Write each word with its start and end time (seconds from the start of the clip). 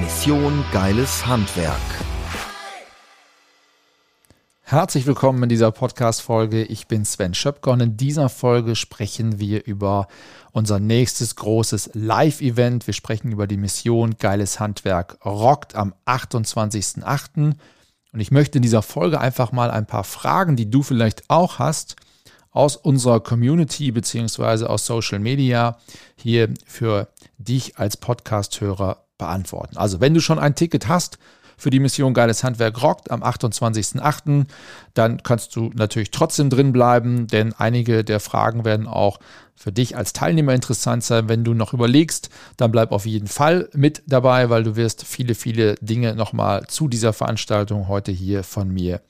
Mission 0.00 0.64
Geiles 0.72 1.24
Handwerk. 1.24 1.80
Herzlich 4.62 5.06
willkommen 5.06 5.44
in 5.44 5.48
dieser 5.48 5.70
Podcast-Folge. 5.70 6.64
Ich 6.64 6.88
bin 6.88 7.04
Sven 7.04 7.32
Schöpker 7.32 7.70
und 7.70 7.80
in 7.80 7.96
dieser 7.96 8.28
Folge 8.28 8.74
sprechen 8.74 9.38
wir 9.38 9.66
über 9.66 10.08
unser 10.50 10.80
nächstes 10.80 11.36
großes 11.36 11.90
Live-Event. 11.94 12.88
Wir 12.88 12.94
sprechen 12.94 13.30
über 13.30 13.46
die 13.46 13.56
Mission 13.56 14.16
Geiles 14.18 14.58
Handwerk 14.58 15.24
rockt 15.24 15.76
am 15.76 15.94
28.08. 16.06 17.54
Und 18.12 18.20
ich 18.20 18.32
möchte 18.32 18.58
in 18.58 18.62
dieser 18.62 18.82
Folge 18.82 19.20
einfach 19.20 19.52
mal 19.52 19.70
ein 19.70 19.86
paar 19.86 20.04
Fragen, 20.04 20.56
die 20.56 20.70
du 20.70 20.82
vielleicht 20.82 21.30
auch 21.30 21.60
hast, 21.60 21.94
aus 22.50 22.76
unserer 22.76 23.20
Community 23.20 23.92
beziehungsweise 23.92 24.68
aus 24.70 24.86
Social 24.86 25.20
Media 25.20 25.78
hier 26.16 26.52
für 26.66 27.08
dich 27.38 27.78
als 27.78 27.96
Podcast-Hörer 27.96 29.03
beantworten. 29.18 29.76
Also 29.76 30.00
wenn 30.00 30.14
du 30.14 30.20
schon 30.20 30.38
ein 30.38 30.54
Ticket 30.54 30.88
hast 30.88 31.18
für 31.56 31.70
die 31.70 31.80
Mission 31.80 32.14
Geiles 32.14 32.42
Handwerk 32.42 32.82
rockt 32.82 33.10
am 33.10 33.22
28.08., 33.22 34.46
dann 34.94 35.22
kannst 35.22 35.54
du 35.56 35.70
natürlich 35.74 36.10
trotzdem 36.10 36.50
drin 36.50 36.72
bleiben, 36.72 37.26
denn 37.26 37.54
einige 37.56 38.04
der 38.04 38.20
Fragen 38.20 38.64
werden 38.64 38.88
auch 38.88 39.18
für 39.54 39.72
dich 39.72 39.96
als 39.96 40.12
Teilnehmer 40.12 40.52
interessant 40.52 41.04
sein. 41.04 41.28
Wenn 41.28 41.44
du 41.44 41.54
noch 41.54 41.72
überlegst, 41.72 42.28
dann 42.56 42.72
bleib 42.72 42.90
auf 42.92 43.06
jeden 43.06 43.28
Fall 43.28 43.68
mit 43.72 44.02
dabei, 44.06 44.50
weil 44.50 44.64
du 44.64 44.76
wirst 44.76 45.04
viele, 45.04 45.34
viele 45.34 45.76
Dinge 45.76 46.14
nochmal 46.16 46.66
zu 46.66 46.88
dieser 46.88 47.12
Veranstaltung 47.12 47.88
heute 47.88 48.10
hier 48.10 48.42
von 48.42 48.68
mir 48.68 49.00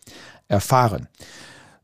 erfahren. 0.48 1.08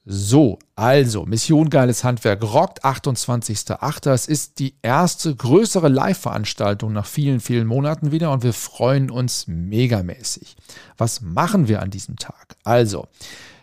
So, 0.06 0.58
also 0.76 1.26
Mission 1.26 1.68
Geiles 1.68 2.04
Handwerk 2.04 2.42
rockt 2.42 2.84
28.08. 2.84 4.10
Es 4.10 4.26
ist 4.26 4.58
die 4.58 4.74
erste 4.80 5.36
größere 5.36 5.88
Live-Veranstaltung 5.88 6.92
nach 6.94 7.04
vielen, 7.04 7.40
vielen 7.40 7.66
Monaten 7.66 8.10
wieder 8.10 8.32
und 8.32 8.42
wir 8.42 8.54
freuen 8.54 9.10
uns 9.10 9.46
megamäßig. 9.46 10.56
Was 10.96 11.20
machen 11.20 11.68
wir 11.68 11.82
an 11.82 11.90
diesem 11.90 12.16
Tag? 12.16 12.56
Also, 12.64 13.08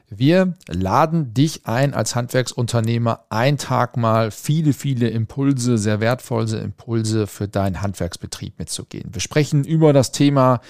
wir 0.10 0.54
laden 0.68 1.34
dich 1.34 1.66
ein 1.66 1.96
als 1.96 2.16
Handwerksunternehmer, 2.16 3.26
einen 3.30 3.58
Tag 3.58 3.98
mal 3.98 4.30
viele, 4.30 4.74
viele 4.74 5.10
Impulse, 5.10 5.80
sehr 5.80 6.00
wertvolle 6.00 6.60
Impulse 6.60 7.26
für 7.26 7.48
deinen 7.48 7.82
Handwerksbetrieb 7.82 8.60
mitzugehen. 8.60 9.10
Wir 9.12 9.22
sprechen 9.22 9.66
über 9.66 9.92
das 9.92 10.12
Thema 10.12 10.62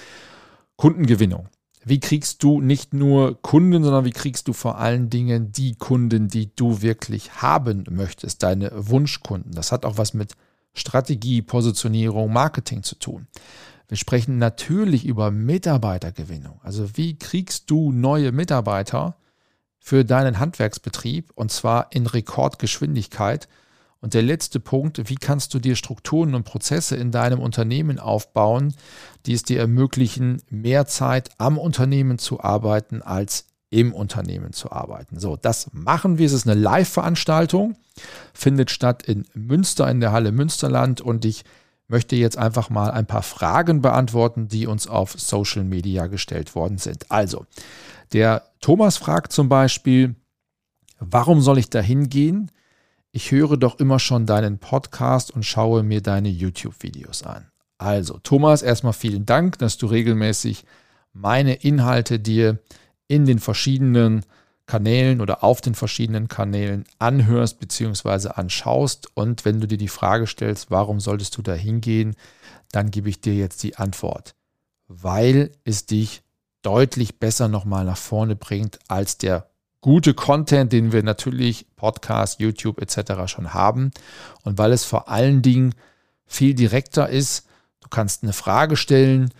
Kundengewinnung. 0.76 1.48
Wie 1.88 2.00
kriegst 2.00 2.42
du 2.42 2.60
nicht 2.60 2.92
nur 2.92 3.40
Kunden, 3.40 3.82
sondern 3.82 4.04
wie 4.04 4.10
kriegst 4.10 4.48
du 4.48 4.52
vor 4.52 4.78
allen 4.78 5.08
Dingen 5.08 5.52
die 5.52 5.74
Kunden, 5.74 6.28
die 6.28 6.54
du 6.54 6.82
wirklich 6.82 7.40
haben 7.40 7.84
möchtest, 7.90 8.42
deine 8.42 8.70
Wunschkunden? 8.74 9.52
Das 9.52 9.72
hat 9.72 9.84
auch 9.84 9.96
was 9.96 10.12
mit 10.12 10.34
Strategie, 10.74 11.42
Positionierung, 11.42 12.32
Marketing 12.32 12.82
zu 12.82 12.96
tun. 12.96 13.26
Wir 13.88 13.96
sprechen 13.96 14.36
natürlich 14.36 15.06
über 15.06 15.30
Mitarbeitergewinnung. 15.30 16.60
Also 16.62 16.96
wie 16.96 17.18
kriegst 17.18 17.70
du 17.70 17.90
neue 17.90 18.32
Mitarbeiter 18.32 19.16
für 19.78 20.04
deinen 20.04 20.38
Handwerksbetrieb 20.38 21.32
und 21.34 21.50
zwar 21.50 21.90
in 21.90 22.06
Rekordgeschwindigkeit? 22.06 23.48
Und 24.00 24.14
der 24.14 24.22
letzte 24.22 24.60
Punkt, 24.60 25.08
wie 25.08 25.16
kannst 25.16 25.54
du 25.54 25.58
dir 25.58 25.74
Strukturen 25.74 26.34
und 26.34 26.44
Prozesse 26.44 26.96
in 26.96 27.10
deinem 27.10 27.40
Unternehmen 27.40 27.98
aufbauen, 27.98 28.74
die 29.26 29.32
es 29.32 29.42
dir 29.42 29.58
ermöglichen, 29.58 30.40
mehr 30.50 30.86
Zeit 30.86 31.30
am 31.38 31.58
Unternehmen 31.58 32.18
zu 32.18 32.40
arbeiten 32.40 33.02
als 33.02 33.46
im 33.70 33.92
Unternehmen 33.92 34.52
zu 34.52 34.72
arbeiten. 34.72 35.18
So, 35.18 35.36
das 35.36 35.70
machen 35.72 36.18
wir. 36.18 36.26
Es 36.26 36.32
ist 36.32 36.48
eine 36.48 36.58
Live-Veranstaltung, 36.58 37.76
findet 38.32 38.70
statt 38.70 39.02
in 39.02 39.26
Münster, 39.34 39.90
in 39.90 40.00
der 40.00 40.12
Halle 40.12 40.32
Münsterland 40.32 41.00
und 41.00 41.24
ich 41.24 41.44
möchte 41.86 42.16
jetzt 42.16 42.38
einfach 42.38 42.70
mal 42.70 42.90
ein 42.90 43.06
paar 43.06 43.22
Fragen 43.22 43.82
beantworten, 43.82 44.48
die 44.48 44.66
uns 44.66 44.86
auf 44.86 45.18
Social 45.18 45.64
Media 45.64 46.06
gestellt 46.06 46.54
worden 46.54 46.78
sind. 46.78 47.10
Also, 47.10 47.46
der 48.12 48.42
Thomas 48.60 48.96
fragt 48.96 49.32
zum 49.32 49.48
Beispiel, 49.48 50.14
warum 50.98 51.40
soll 51.40 51.58
ich 51.58 51.70
da 51.70 51.80
hingehen? 51.80 52.50
Ich 53.12 53.30
höre 53.30 53.56
doch 53.56 53.78
immer 53.78 53.98
schon 53.98 54.26
deinen 54.26 54.58
Podcast 54.58 55.30
und 55.30 55.44
schaue 55.44 55.82
mir 55.82 56.02
deine 56.02 56.28
YouTube-Videos 56.28 57.22
an. 57.22 57.50
Also, 57.78 58.18
Thomas, 58.18 58.62
erstmal 58.62 58.92
vielen 58.92 59.24
Dank, 59.24 59.58
dass 59.58 59.78
du 59.78 59.86
regelmäßig 59.86 60.64
meine 61.12 61.54
Inhalte 61.54 62.18
dir 62.18 62.58
in 63.06 63.24
den 63.24 63.38
verschiedenen 63.38 64.24
Kanälen 64.66 65.20
oder 65.20 65.42
auf 65.42 65.60
den 65.60 65.74
verschiedenen 65.74 66.28
Kanälen 66.28 66.84
anhörst 66.98 67.58
bzw. 67.58 68.28
anschaust. 68.28 69.08
Und 69.14 69.44
wenn 69.44 69.60
du 69.60 69.66
dir 69.66 69.78
die 69.78 69.88
Frage 69.88 70.26
stellst, 70.26 70.70
warum 70.70 71.00
solltest 71.00 71.36
du 71.36 71.42
da 71.42 71.54
hingehen, 71.54 72.14
dann 72.70 72.90
gebe 72.90 73.08
ich 73.08 73.20
dir 73.20 73.34
jetzt 73.34 73.62
die 73.62 73.76
Antwort. 73.76 74.34
Weil 74.86 75.52
es 75.64 75.86
dich 75.86 76.22
deutlich 76.62 77.18
besser 77.18 77.48
nochmal 77.48 77.84
nach 77.84 77.96
vorne 77.96 78.36
bringt 78.36 78.78
als 78.88 79.16
der 79.16 79.47
gute 79.80 80.14
Content, 80.14 80.72
den 80.72 80.92
wir 80.92 81.02
natürlich 81.02 81.66
Podcast, 81.76 82.40
YouTube 82.40 82.80
etc. 82.80 83.26
schon 83.26 83.54
haben 83.54 83.90
und 84.42 84.58
weil 84.58 84.72
es 84.72 84.84
vor 84.84 85.08
allen 85.08 85.42
Dingen 85.42 85.74
viel 86.26 86.54
direkter 86.54 87.08
ist. 87.08 87.46
Du 87.80 87.88
kannst 87.88 88.22
eine 88.22 88.32
Frage 88.32 88.76
stellen, 88.76 89.32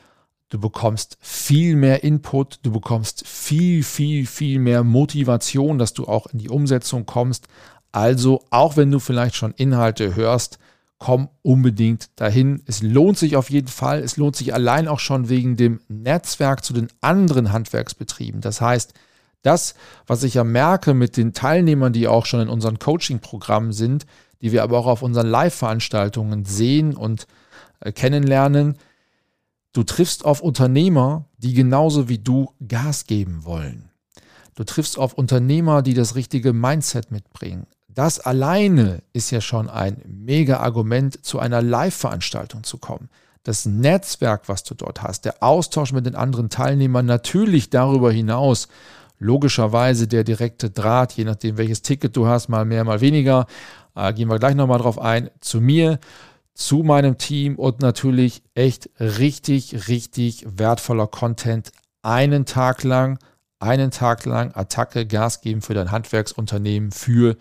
du 0.48 0.58
bekommst 0.58 1.18
viel 1.20 1.76
mehr 1.76 2.04
Input, 2.04 2.60
du 2.62 2.72
bekommst 2.72 3.26
viel, 3.26 3.82
viel, 3.82 4.26
viel 4.26 4.58
mehr 4.58 4.84
Motivation, 4.84 5.78
dass 5.78 5.92
du 5.92 6.06
auch 6.06 6.26
in 6.26 6.38
die 6.38 6.48
Umsetzung 6.48 7.04
kommst. 7.04 7.48
Also 7.92 8.44
auch 8.50 8.76
wenn 8.76 8.90
du 8.90 9.00
vielleicht 9.00 9.34
schon 9.34 9.52
Inhalte 9.52 10.14
hörst, 10.14 10.58
komm 10.98 11.28
unbedingt 11.42 12.10
dahin. 12.16 12.62
Es 12.66 12.82
lohnt 12.82 13.18
sich 13.18 13.36
auf 13.36 13.50
jeden 13.50 13.68
Fall. 13.68 14.00
Es 14.00 14.16
lohnt 14.16 14.36
sich 14.36 14.52
allein 14.52 14.88
auch 14.88 15.00
schon 15.00 15.28
wegen 15.28 15.56
dem 15.56 15.80
Netzwerk 15.88 16.64
zu 16.64 16.72
den 16.72 16.88
anderen 17.00 17.52
Handwerksbetrieben. 17.52 18.40
Das 18.40 18.60
heißt, 18.60 18.94
das, 19.42 19.74
was 20.06 20.22
ich 20.22 20.34
ja 20.34 20.44
merke 20.44 20.94
mit 20.94 21.16
den 21.16 21.32
Teilnehmern, 21.32 21.92
die 21.92 22.08
auch 22.08 22.26
schon 22.26 22.40
in 22.40 22.48
unseren 22.48 22.78
Coaching-Programmen 22.78 23.72
sind, 23.72 24.06
die 24.40 24.52
wir 24.52 24.62
aber 24.62 24.78
auch 24.78 24.86
auf 24.86 25.02
unseren 25.02 25.28
Live-Veranstaltungen 25.28 26.44
sehen 26.44 26.96
und 26.96 27.26
äh, 27.80 27.92
kennenlernen, 27.92 28.76
du 29.72 29.82
triffst 29.82 30.24
auf 30.24 30.40
Unternehmer, 30.40 31.26
die 31.38 31.54
genauso 31.54 32.08
wie 32.08 32.18
du 32.18 32.52
Gas 32.66 33.06
geben 33.06 33.44
wollen. 33.44 33.90
Du 34.54 34.64
triffst 34.64 34.98
auf 34.98 35.14
Unternehmer, 35.14 35.82
die 35.82 35.94
das 35.94 36.16
richtige 36.16 36.52
Mindset 36.52 37.12
mitbringen. 37.12 37.66
Das 37.88 38.20
alleine 38.20 39.02
ist 39.12 39.30
ja 39.30 39.40
schon 39.40 39.68
ein 39.68 40.02
mega 40.06 40.58
Argument, 40.58 41.24
zu 41.24 41.38
einer 41.38 41.62
Live-Veranstaltung 41.62 42.64
zu 42.64 42.78
kommen. 42.78 43.08
Das 43.44 43.66
Netzwerk, 43.66 44.48
was 44.48 44.62
du 44.64 44.74
dort 44.74 45.02
hast, 45.02 45.24
der 45.24 45.42
Austausch 45.42 45.92
mit 45.92 46.06
den 46.06 46.14
anderen 46.14 46.50
Teilnehmern, 46.50 47.06
natürlich 47.06 47.70
darüber 47.70 48.12
hinaus 48.12 48.68
logischerweise 49.18 50.06
der 50.08 50.24
direkte 50.24 50.70
Draht, 50.70 51.12
je 51.12 51.24
nachdem 51.24 51.58
welches 51.58 51.82
Ticket 51.82 52.16
du 52.16 52.26
hast, 52.26 52.48
mal 52.48 52.64
mehr, 52.64 52.84
mal 52.84 53.00
weniger. 53.00 53.46
Äh, 53.94 54.12
gehen 54.12 54.28
wir 54.28 54.38
gleich 54.38 54.54
nochmal 54.54 54.78
drauf 54.78 55.00
ein. 55.00 55.30
Zu 55.40 55.60
mir, 55.60 55.98
zu 56.54 56.78
meinem 56.82 57.18
Team 57.18 57.56
und 57.56 57.80
natürlich 57.80 58.42
echt 58.54 58.90
richtig, 58.98 59.88
richtig 59.88 60.46
wertvoller 60.48 61.06
Content. 61.06 61.72
Einen 62.02 62.46
Tag 62.46 62.82
lang, 62.84 63.18
einen 63.60 63.90
Tag 63.90 64.24
lang 64.24 64.52
Attacke, 64.54 65.06
Gas 65.06 65.40
geben 65.40 65.62
für 65.62 65.74
dein 65.74 65.90
Handwerksunternehmen 65.90 66.92
für 66.92 67.36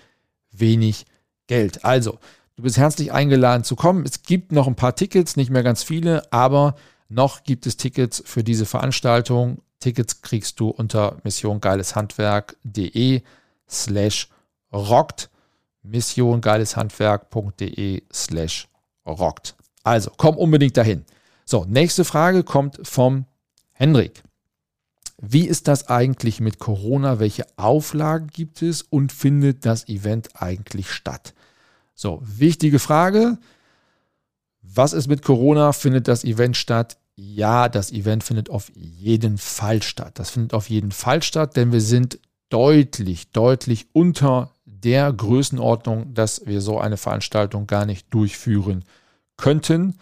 wenig 0.51 1.05
Geld. 1.47 1.85
Also, 1.85 2.19
du 2.55 2.63
bist 2.63 2.77
herzlich 2.77 3.11
eingeladen 3.11 3.63
zu 3.63 3.75
kommen. 3.75 4.03
Es 4.05 4.23
gibt 4.23 4.51
noch 4.51 4.67
ein 4.67 4.75
paar 4.75 4.95
Tickets, 4.95 5.35
nicht 5.35 5.49
mehr 5.49 5.63
ganz 5.63 5.83
viele, 5.83 6.31
aber 6.31 6.75
noch 7.09 7.43
gibt 7.43 7.65
es 7.65 7.77
Tickets 7.77 8.21
für 8.25 8.43
diese 8.43 8.65
Veranstaltung. 8.65 9.61
Tickets 9.79 10.21
kriegst 10.21 10.59
du 10.59 10.69
unter 10.69 11.17
missiongeileshandwerk.de 11.23 13.21
slash 13.69 14.29
rockt. 14.71 15.29
missiongeileshandwerk.de 15.83 18.03
slash 18.11 18.67
rockt. 19.05 19.55
Also, 19.83 20.11
komm 20.17 20.37
unbedingt 20.37 20.77
dahin. 20.77 21.05
So, 21.45 21.65
nächste 21.65 22.03
Frage 22.03 22.43
kommt 22.43 22.79
vom 22.83 23.25
Hendrik. 23.71 24.23
Wie 25.19 25.47
ist 25.47 25.67
das 25.67 25.87
eigentlich 25.87 26.39
mit 26.41 26.59
Corona? 26.59 27.19
Welche 27.19 27.45
Auflagen 27.55 28.27
gibt 28.27 28.61
es 28.61 28.81
und 28.81 29.11
findet 29.11 29.65
das 29.65 29.87
Event 29.87 30.29
eigentlich 30.35 30.91
statt? 30.91 31.33
So, 31.95 32.21
wichtige 32.21 32.79
Frage. 32.79 33.37
Was 34.61 34.93
ist 34.93 35.07
mit 35.07 35.23
Corona? 35.23 35.73
Findet 35.73 36.07
das 36.07 36.23
Event 36.23 36.57
statt? 36.57 36.97
Ja, 37.19 37.67
das 37.67 37.91
Event 37.91 38.23
findet 38.23 38.49
auf 38.49 38.71
jeden 38.75 39.39
Fall 39.39 39.81
statt. 39.81 40.19
Das 40.19 40.29
findet 40.29 40.53
auf 40.53 40.69
jeden 40.69 40.91
Fall 40.91 41.23
statt, 41.23 41.55
denn 41.55 41.71
wir 41.71 41.81
sind 41.81 42.19
deutlich, 42.49 43.31
deutlich 43.31 43.87
unter 43.91 44.51
der 44.65 45.11
Größenordnung, 45.11 46.13
dass 46.13 46.45
wir 46.45 46.61
so 46.61 46.79
eine 46.79 46.95
Veranstaltung 46.95 47.65
gar 47.65 47.87
nicht 47.87 48.13
durchführen 48.13 48.85
könnten. 49.35 49.95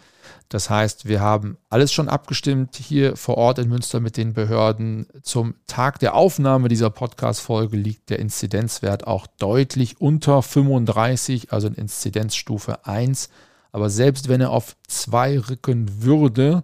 Das 0.50 0.68
heißt, 0.68 1.08
wir 1.08 1.20
haben 1.20 1.56
alles 1.70 1.90
schon 1.90 2.10
abgestimmt 2.10 2.76
hier 2.76 3.16
vor 3.16 3.38
Ort 3.38 3.58
in 3.58 3.70
Münster 3.70 3.98
mit 3.98 4.18
den 4.18 4.34
Behörden. 4.34 5.06
Zum 5.22 5.54
Tag 5.66 5.98
der 5.98 6.14
Aufnahme 6.14 6.68
dieser 6.68 6.90
Podcast-Folge 6.90 7.78
liegt 7.78 8.10
der 8.10 8.18
Inzidenzwert 8.18 9.06
auch 9.06 9.26
deutlich 9.26 10.00
unter 10.00 10.42
35, 10.42 11.50
also 11.50 11.66
in 11.68 11.74
Inzidenzstufe 11.74 12.86
1. 12.86 13.30
Aber 13.72 13.88
selbst 13.88 14.28
wenn 14.28 14.42
er 14.42 14.50
auf 14.50 14.76
2 14.86 15.38
rücken 15.48 16.02
würde, 16.02 16.62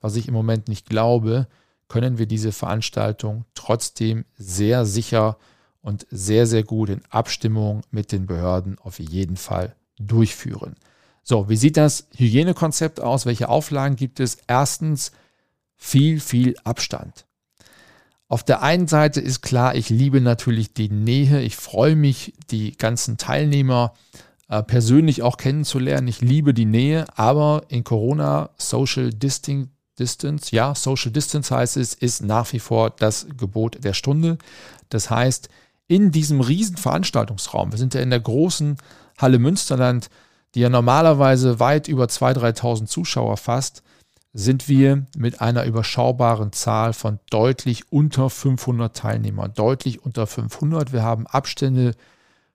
was 0.00 0.16
ich 0.16 0.28
im 0.28 0.34
Moment 0.34 0.68
nicht 0.68 0.88
glaube, 0.88 1.46
können 1.88 2.18
wir 2.18 2.26
diese 2.26 2.52
Veranstaltung 2.52 3.44
trotzdem 3.54 4.24
sehr 4.36 4.84
sicher 4.84 5.38
und 5.80 6.06
sehr, 6.10 6.46
sehr 6.46 6.64
gut 6.64 6.90
in 6.90 7.02
Abstimmung 7.08 7.82
mit 7.90 8.12
den 8.12 8.26
Behörden 8.26 8.78
auf 8.78 8.98
jeden 8.98 9.36
Fall 9.36 9.74
durchführen. 9.98 10.76
So, 11.22 11.48
wie 11.48 11.56
sieht 11.56 11.76
das 11.76 12.08
Hygienekonzept 12.16 13.00
aus? 13.00 13.26
Welche 13.26 13.48
Auflagen 13.48 13.96
gibt 13.96 14.20
es? 14.20 14.38
Erstens, 14.46 15.12
viel, 15.76 16.20
viel 16.20 16.56
Abstand. 16.64 17.26
Auf 18.28 18.42
der 18.42 18.62
einen 18.62 18.88
Seite 18.88 19.20
ist 19.20 19.40
klar, 19.40 19.74
ich 19.74 19.88
liebe 19.88 20.20
natürlich 20.20 20.74
die 20.74 20.90
Nähe. 20.90 21.40
Ich 21.40 21.56
freue 21.56 21.96
mich, 21.96 22.34
die 22.50 22.76
ganzen 22.76 23.16
Teilnehmer 23.16 23.94
äh, 23.94 24.27
persönlich 24.66 25.22
auch 25.22 25.36
kennenzulernen. 25.36 26.08
Ich 26.08 26.20
liebe 26.20 26.54
die 26.54 26.64
Nähe, 26.64 27.04
aber 27.16 27.62
in 27.68 27.84
Corona 27.84 28.50
Social 28.56 29.10
Distinct 29.10 29.70
Distance, 29.98 30.54
ja, 30.54 30.74
Social 30.74 31.10
Distance 31.10 31.54
heißt 31.54 31.76
es, 31.76 31.94
ist 31.94 32.22
nach 32.22 32.52
wie 32.52 32.60
vor 32.60 32.90
das 32.90 33.26
Gebot 33.36 33.82
der 33.82 33.94
Stunde. 33.94 34.38
Das 34.88 35.10
heißt, 35.10 35.48
in 35.88 36.12
diesem 36.12 36.40
riesen 36.40 36.76
Veranstaltungsraum, 36.76 37.72
wir 37.72 37.78
sind 37.78 37.94
ja 37.94 38.00
in 38.00 38.10
der 38.10 38.20
großen 38.20 38.76
Halle 39.18 39.38
Münsterland, 39.38 40.08
die 40.54 40.60
ja 40.60 40.68
normalerweise 40.68 41.60
weit 41.60 41.88
über 41.88 42.04
2.000, 42.04 42.60
3.000 42.60 42.86
Zuschauer 42.86 43.36
fasst, 43.36 43.82
sind 44.32 44.68
wir 44.68 45.06
mit 45.16 45.40
einer 45.40 45.64
überschaubaren 45.64 46.52
Zahl 46.52 46.92
von 46.92 47.18
deutlich 47.30 47.90
unter 47.90 48.30
500 48.30 48.96
Teilnehmern. 48.96 49.52
Deutlich 49.54 50.04
unter 50.04 50.26
500. 50.26 50.92
Wir 50.92 51.02
haben 51.02 51.26
Abstände 51.26 51.94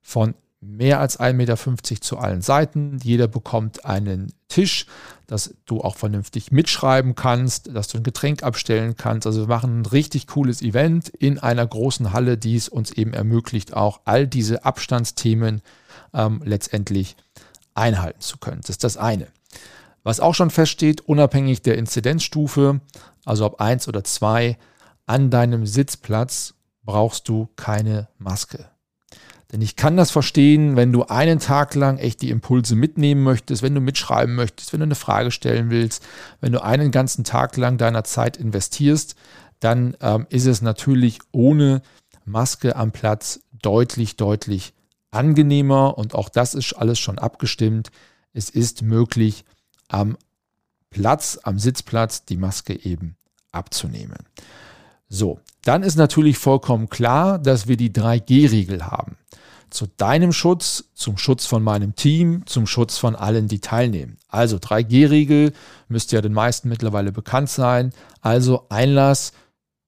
von 0.01 0.36
mehr 0.65 1.00
als 1.00 1.19
1,50 1.19 1.33
Meter 1.33 2.01
zu 2.01 2.18
allen 2.18 2.42
Seiten. 2.42 2.98
Jeder 3.04 3.27
bekommt 3.27 3.86
einen 3.86 4.33
Tisch, 4.48 4.86
dass 5.27 5.56
du 5.65 5.81
auch 5.81 5.95
vernünftig 5.95 6.51
mitschreiben 6.51 7.15
kannst, 7.15 7.75
dass 7.75 7.88
du 7.88 7.98
ein 7.98 8.04
Getränk 8.04 8.44
abstellen 8.44 8.95
kannst. 8.95 9.27
Also 9.27 9.42
wir 9.42 9.48
machen 9.48 9.81
ein 9.81 9.86
richtig 9.86 10.27
cooles 10.27 10.62
Event 10.62 11.10
in 11.10 11.39
einer 11.39 11.65
großen 11.65 12.13
Halle, 12.13 12.38
die 12.38 12.56
es 12.56 12.69
uns 12.69 12.92
eben 12.92 13.13
ermöglicht, 13.13 13.74
auch 13.74 14.01
all 14.06 14.27
diese 14.27 14.65
Abstandsthemen 14.65 15.62
ähm, 16.13 16.42
letztendlich 16.45 17.15
einhalten 17.74 18.21
zu 18.21 18.38
können. 18.38 18.62
Das 18.62 18.71
ist 18.71 18.83
das 18.83 18.98
eine. 18.98 19.27
Was 20.04 20.19
auch 20.19 20.36
schon 20.36 20.50
feststeht, 20.50 21.01
unabhängig 21.01 21.62
der 21.62 21.77
Inzidenzstufe, 21.77 22.81
also 23.25 23.45
ob 23.45 23.62
1 23.62 23.88
oder 23.88 24.04
2, 24.04 24.57
an 25.06 25.30
deinem 25.30 25.65
Sitzplatz 25.65 26.54
brauchst 26.83 27.30
du 27.30 27.50
keine 27.56 28.10
Maske. 28.18 28.73
Denn 29.54 29.62
ich 29.62 29.76
kann 29.76 29.96
das 29.96 30.10
verstehen, 30.10 30.76
wenn 30.76 30.92
du 30.92 31.04
einen 31.04 31.38
Tag 31.38 31.76
lang 31.76 32.00
echt 32.00 32.24
die 32.24 32.32
Impulse 32.32 32.76
mitnehmen 32.76 33.22
möchtest, 33.22 33.62
wenn 33.62 33.76
du 33.76 33.82
mitschreiben 33.82 34.34
möchtest, 34.34 34.74
wenn 34.74 34.80
du 34.80 34.86
eine 34.86 34.96
Frage 34.96 35.30
stellen 35.30 35.70
willst, 35.70 36.04
wenn 36.42 36.52
du 36.52 36.64
einen 36.64 36.90
ganzen 36.90 37.24
Tag 37.24 37.56
lang 37.56 37.78
deiner 37.78 38.04
Zeit 38.04 38.36
investierst, 38.36 39.16
dann 39.60 39.96
ähm, 40.02 40.26
ist 40.30 40.48
es 40.48 40.64
natürlich 40.64 41.20
ohne 41.32 41.84
Maske 42.26 42.76
am 42.76 42.92
Platz 42.92 43.42
deutlich, 43.52 44.16
deutlich 44.16 44.74
angenehmer 45.12 46.00
und 46.00 46.16
auch 46.16 46.30
das 46.30 46.56
ist 46.56 46.74
alles 46.74 46.98
schon 46.98 47.20
abgestimmt. 47.20 47.92
Es 48.34 48.50
ist 48.50 48.82
möglich, 48.82 49.46
am 49.88 50.18
Platz, 50.90 51.40
am 51.44 51.60
Sitzplatz 51.60 52.26
die 52.26 52.38
Maske 52.38 52.74
eben 52.74 53.18
abzunehmen. 53.52 54.18
So, 55.10 55.40
dann 55.64 55.84
ist 55.84 55.96
natürlich 55.96 56.38
vollkommen 56.38 56.90
klar, 56.90 57.40
dass 57.40 57.68
wir 57.68 57.78
die 57.78 57.92
3G-Regel 57.92 58.86
haben 58.86 59.18
zu 59.74 59.88
deinem 59.98 60.32
Schutz, 60.32 60.86
zum 60.94 61.18
Schutz 61.18 61.46
von 61.46 61.64
meinem 61.64 61.96
Team, 61.96 62.46
zum 62.46 62.68
Schutz 62.68 62.98
von 62.98 63.16
allen, 63.16 63.48
die 63.48 63.60
teilnehmen. 63.60 64.18
Also 64.28 64.58
3G-Regel 64.58 65.52
müsste 65.88 66.16
ja 66.16 66.22
den 66.22 66.34
meisten 66.34 66.70
mittlerweile 66.70 67.12
bekannt 67.12 67.50
sein. 67.50 67.92
Also 68.22 68.68
Einlass 68.70 69.34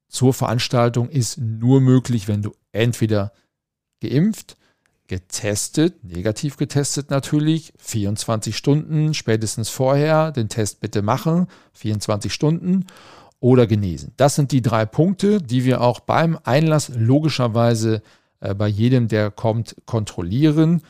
zur 0.09 0.33
Veranstaltung 0.33 1.09
ist 1.09 1.37
nur 1.37 1.81
möglich, 1.81 2.27
wenn 2.27 2.41
du 2.41 2.51
entweder 2.71 3.31
geimpft, 4.01 4.57
getestet, 5.07 6.03
negativ 6.03 6.57
getestet 6.57 7.11
natürlich, 7.11 7.71
24 7.77 8.57
Stunden 8.57 9.13
spätestens 9.13 9.69
vorher 9.69 10.31
den 10.31 10.49
Test 10.49 10.79
bitte 10.79 11.03
machen, 11.03 11.47
24 11.73 12.33
Stunden 12.33 12.87
oder 13.39 13.67
genesen. 13.67 14.13
Das 14.17 14.35
sind 14.35 14.51
die 14.51 14.61
drei 14.61 14.85
Punkte, 14.85 15.41
die 15.41 15.65
wir 15.65 15.81
auch 15.81 15.99
beim 15.99 16.37
Einlass 16.43 16.91
logischerweise 16.95 18.01
äh, 18.39 18.53
bei 18.53 18.67
jedem, 18.67 19.07
der 19.07 19.31
kommt, 19.31 19.75
kontrollieren. 19.85 20.81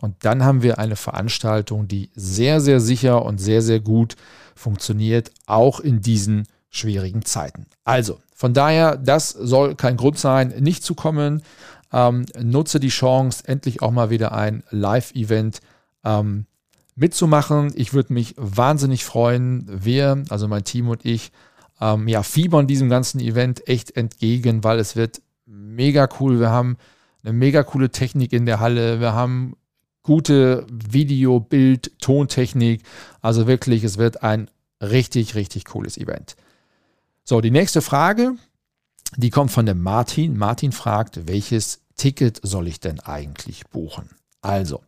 Und 0.00 0.16
dann 0.24 0.44
haben 0.44 0.62
wir 0.62 0.78
eine 0.78 0.96
Veranstaltung, 0.96 1.88
die 1.88 2.10
sehr, 2.14 2.60
sehr 2.60 2.80
sicher 2.80 3.24
und 3.24 3.38
sehr, 3.38 3.62
sehr 3.62 3.80
gut 3.80 4.16
funktioniert, 4.54 5.30
auch 5.46 5.80
in 5.80 6.00
diesen 6.00 6.48
schwierigen 6.70 7.24
Zeiten. 7.24 7.66
Also, 7.84 8.18
von 8.34 8.54
daher, 8.54 8.96
das 8.96 9.30
soll 9.30 9.76
kein 9.76 9.96
Grund 9.96 10.18
sein, 10.18 10.48
nicht 10.58 10.82
zu 10.82 10.94
kommen. 10.94 11.42
Ähm, 11.92 12.26
nutze 12.40 12.80
die 12.80 12.88
Chance, 12.88 13.44
endlich 13.46 13.82
auch 13.82 13.92
mal 13.92 14.10
wieder 14.10 14.32
ein 14.32 14.64
Live-Event 14.70 15.60
ähm, 16.04 16.46
mitzumachen. 16.96 17.72
Ich 17.76 17.94
würde 17.94 18.12
mich 18.12 18.34
wahnsinnig 18.36 19.04
freuen. 19.04 19.64
Wir, 19.68 20.24
also 20.28 20.48
mein 20.48 20.64
Team 20.64 20.88
und 20.88 21.04
ich, 21.04 21.30
ähm, 21.82 22.06
ja, 22.06 22.22
fiebern 22.22 22.68
diesem 22.68 22.88
ganzen 22.88 23.18
Event 23.18 23.68
echt 23.68 23.96
entgegen, 23.96 24.62
weil 24.62 24.78
es 24.78 24.94
wird 24.94 25.20
mega 25.46 26.08
cool. 26.20 26.38
Wir 26.38 26.50
haben 26.50 26.76
eine 27.24 27.32
mega 27.32 27.64
coole 27.64 27.90
Technik 27.90 28.32
in 28.32 28.46
der 28.46 28.60
Halle. 28.60 29.00
Wir 29.00 29.14
haben 29.14 29.56
gute 30.04 30.64
Video, 30.70 31.40
Bild, 31.40 31.98
Tontechnik. 32.00 32.82
Also 33.20 33.48
wirklich, 33.48 33.82
es 33.82 33.98
wird 33.98 34.22
ein 34.22 34.48
richtig, 34.80 35.34
richtig 35.34 35.64
cooles 35.64 35.98
Event. 35.98 36.36
So, 37.24 37.40
die 37.40 37.50
nächste 37.50 37.82
Frage, 37.82 38.36
die 39.16 39.30
kommt 39.30 39.50
von 39.50 39.66
dem 39.66 39.82
Martin. 39.82 40.36
Martin 40.38 40.70
fragt, 40.70 41.26
welches 41.26 41.80
Ticket 41.96 42.38
soll 42.44 42.68
ich 42.68 42.78
denn 42.78 43.00
eigentlich 43.00 43.66
buchen? 43.66 44.08
Also, 44.40 44.82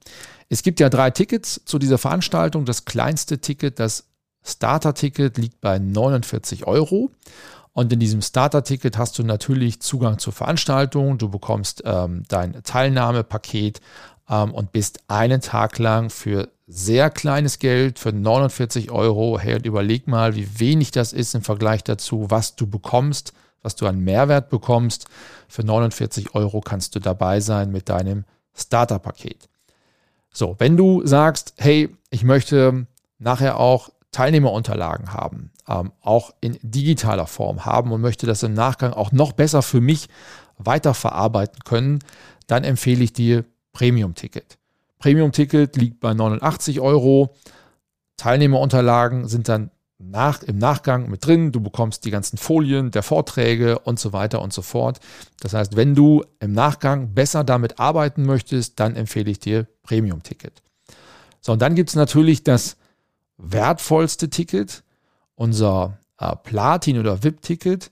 es 0.48 0.62
gibt 0.62 0.78
ja 0.78 0.90
drei 0.90 1.10
Tickets 1.10 1.60
zu 1.64 1.80
dieser 1.80 1.98
Veranstaltung. 1.98 2.64
Das 2.64 2.84
kleinste 2.84 3.40
Ticket, 3.40 3.80
das 3.80 4.06
Starter-Ticket, 4.44 5.38
liegt 5.38 5.60
bei 5.60 5.78
49 5.78 6.66
Euro. 6.66 7.10
Und 7.72 7.92
in 7.92 7.98
diesem 7.98 8.22
Starter-Ticket 8.22 8.96
hast 8.98 9.18
du 9.18 9.24
natürlich 9.24 9.80
Zugang 9.80 10.18
zur 10.18 10.32
Veranstaltung. 10.32 11.18
Du 11.18 11.28
bekommst 11.28 11.82
ähm, 11.84 12.22
dein 12.28 12.62
Teilnahmepaket 12.62 13.80
ähm, 14.30 14.54
und 14.54 14.70
bist 14.70 15.00
einen 15.08 15.40
Tag 15.40 15.78
lang 15.78 16.08
für 16.10 16.48
sehr 16.66 17.10
kleines 17.10 17.58
Geld, 17.58 17.98
für 17.98 18.12
49 18.12 18.90
Euro. 18.90 19.38
Hey, 19.38 19.56
und 19.56 19.66
überleg 19.66 20.06
mal, 20.06 20.36
wie 20.36 20.60
wenig 20.60 20.92
das 20.92 21.12
ist 21.12 21.34
im 21.34 21.42
Vergleich 21.42 21.82
dazu, 21.82 22.26
was 22.30 22.54
du 22.54 22.66
bekommst, 22.66 23.32
was 23.62 23.74
du 23.74 23.86
an 23.86 24.00
Mehrwert 24.00 24.50
bekommst. 24.50 25.06
Für 25.48 25.64
49 25.64 26.34
Euro 26.34 26.60
kannst 26.60 26.94
du 26.94 27.00
dabei 27.00 27.40
sein 27.40 27.72
mit 27.72 27.88
deinem 27.88 28.24
Starter-Paket. 28.54 29.48
So, 30.32 30.56
wenn 30.58 30.76
du 30.76 31.04
sagst, 31.06 31.54
hey, 31.58 31.94
ich 32.10 32.24
möchte 32.24 32.86
nachher 33.18 33.58
auch 33.58 33.90
Teilnehmerunterlagen 34.14 35.12
haben, 35.12 35.50
ähm, 35.68 35.92
auch 36.00 36.30
in 36.40 36.56
digitaler 36.62 37.26
Form 37.26 37.66
haben 37.66 37.90
und 37.90 38.00
möchte 38.00 38.26
das 38.26 38.44
im 38.44 38.54
Nachgang 38.54 38.92
auch 38.92 39.10
noch 39.10 39.32
besser 39.32 39.60
für 39.60 39.80
mich 39.80 40.08
weiterverarbeiten 40.56 41.64
können, 41.64 41.98
dann 42.46 42.62
empfehle 42.62 43.02
ich 43.02 43.12
dir 43.12 43.44
Premium-Ticket. 43.72 44.56
Premium-Ticket 45.00 45.76
liegt 45.76 45.98
bei 45.98 46.14
89 46.14 46.78
Euro. 46.80 47.34
Teilnehmerunterlagen 48.16 49.26
sind 49.26 49.48
dann 49.48 49.72
nach, 49.98 50.44
im 50.44 50.58
Nachgang 50.58 51.10
mit 51.10 51.26
drin. 51.26 51.50
Du 51.50 51.60
bekommst 51.60 52.04
die 52.04 52.12
ganzen 52.12 52.36
Folien 52.36 52.92
der 52.92 53.02
Vorträge 53.02 53.80
und 53.80 53.98
so 53.98 54.12
weiter 54.12 54.40
und 54.42 54.52
so 54.52 54.62
fort. 54.62 55.00
Das 55.40 55.54
heißt, 55.54 55.74
wenn 55.74 55.96
du 55.96 56.24
im 56.38 56.52
Nachgang 56.52 57.14
besser 57.14 57.42
damit 57.42 57.80
arbeiten 57.80 58.24
möchtest, 58.24 58.78
dann 58.78 58.94
empfehle 58.94 59.30
ich 59.30 59.40
dir 59.40 59.66
Premium-Ticket. 59.82 60.62
So, 61.40 61.52
und 61.52 61.62
dann 61.62 61.74
gibt 61.74 61.90
es 61.90 61.96
natürlich 61.96 62.44
das 62.44 62.76
wertvollste 63.36 64.30
Ticket, 64.30 64.84
unser 65.34 65.98
äh, 66.18 66.34
Platin- 66.36 66.98
oder 66.98 67.22
VIP-Ticket. 67.22 67.90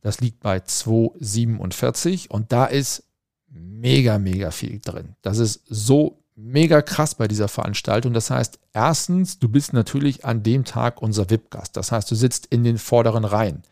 Das 0.00 0.20
liegt 0.20 0.40
bei 0.40 0.58
2,47 0.58 2.28
und 2.28 2.52
da 2.52 2.66
ist 2.66 3.04
mega, 3.48 4.18
mega 4.18 4.50
viel 4.50 4.80
drin. 4.80 5.16
Das 5.22 5.38
ist 5.38 5.62
so 5.66 6.18
mega 6.36 6.82
krass 6.82 7.14
bei 7.14 7.28
dieser 7.28 7.48
Veranstaltung. 7.48 8.12
Das 8.12 8.30
heißt, 8.30 8.58
erstens, 8.72 9.38
du 9.38 9.48
bist 9.48 9.72
natürlich 9.72 10.24
an 10.24 10.42
dem 10.42 10.64
Tag 10.64 11.00
unser 11.00 11.30
VIP-Gast. 11.30 11.76
Das 11.76 11.92
heißt, 11.92 12.10
du 12.10 12.14
sitzt 12.14 12.46
in 12.46 12.64
den 12.64 12.78
vorderen 12.78 13.24
Reihen. 13.24 13.62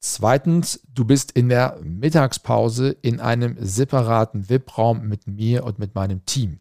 Zweitens, 0.00 0.80
du 0.94 1.04
bist 1.04 1.32
in 1.32 1.48
der 1.48 1.78
Mittagspause 1.82 2.96
in 3.02 3.20
einem 3.20 3.56
separaten 3.60 4.48
VIP-Raum 4.48 5.06
mit 5.06 5.26
mir 5.26 5.64
und 5.64 5.78
mit 5.78 5.94
meinem 5.94 6.24
Team. 6.24 6.58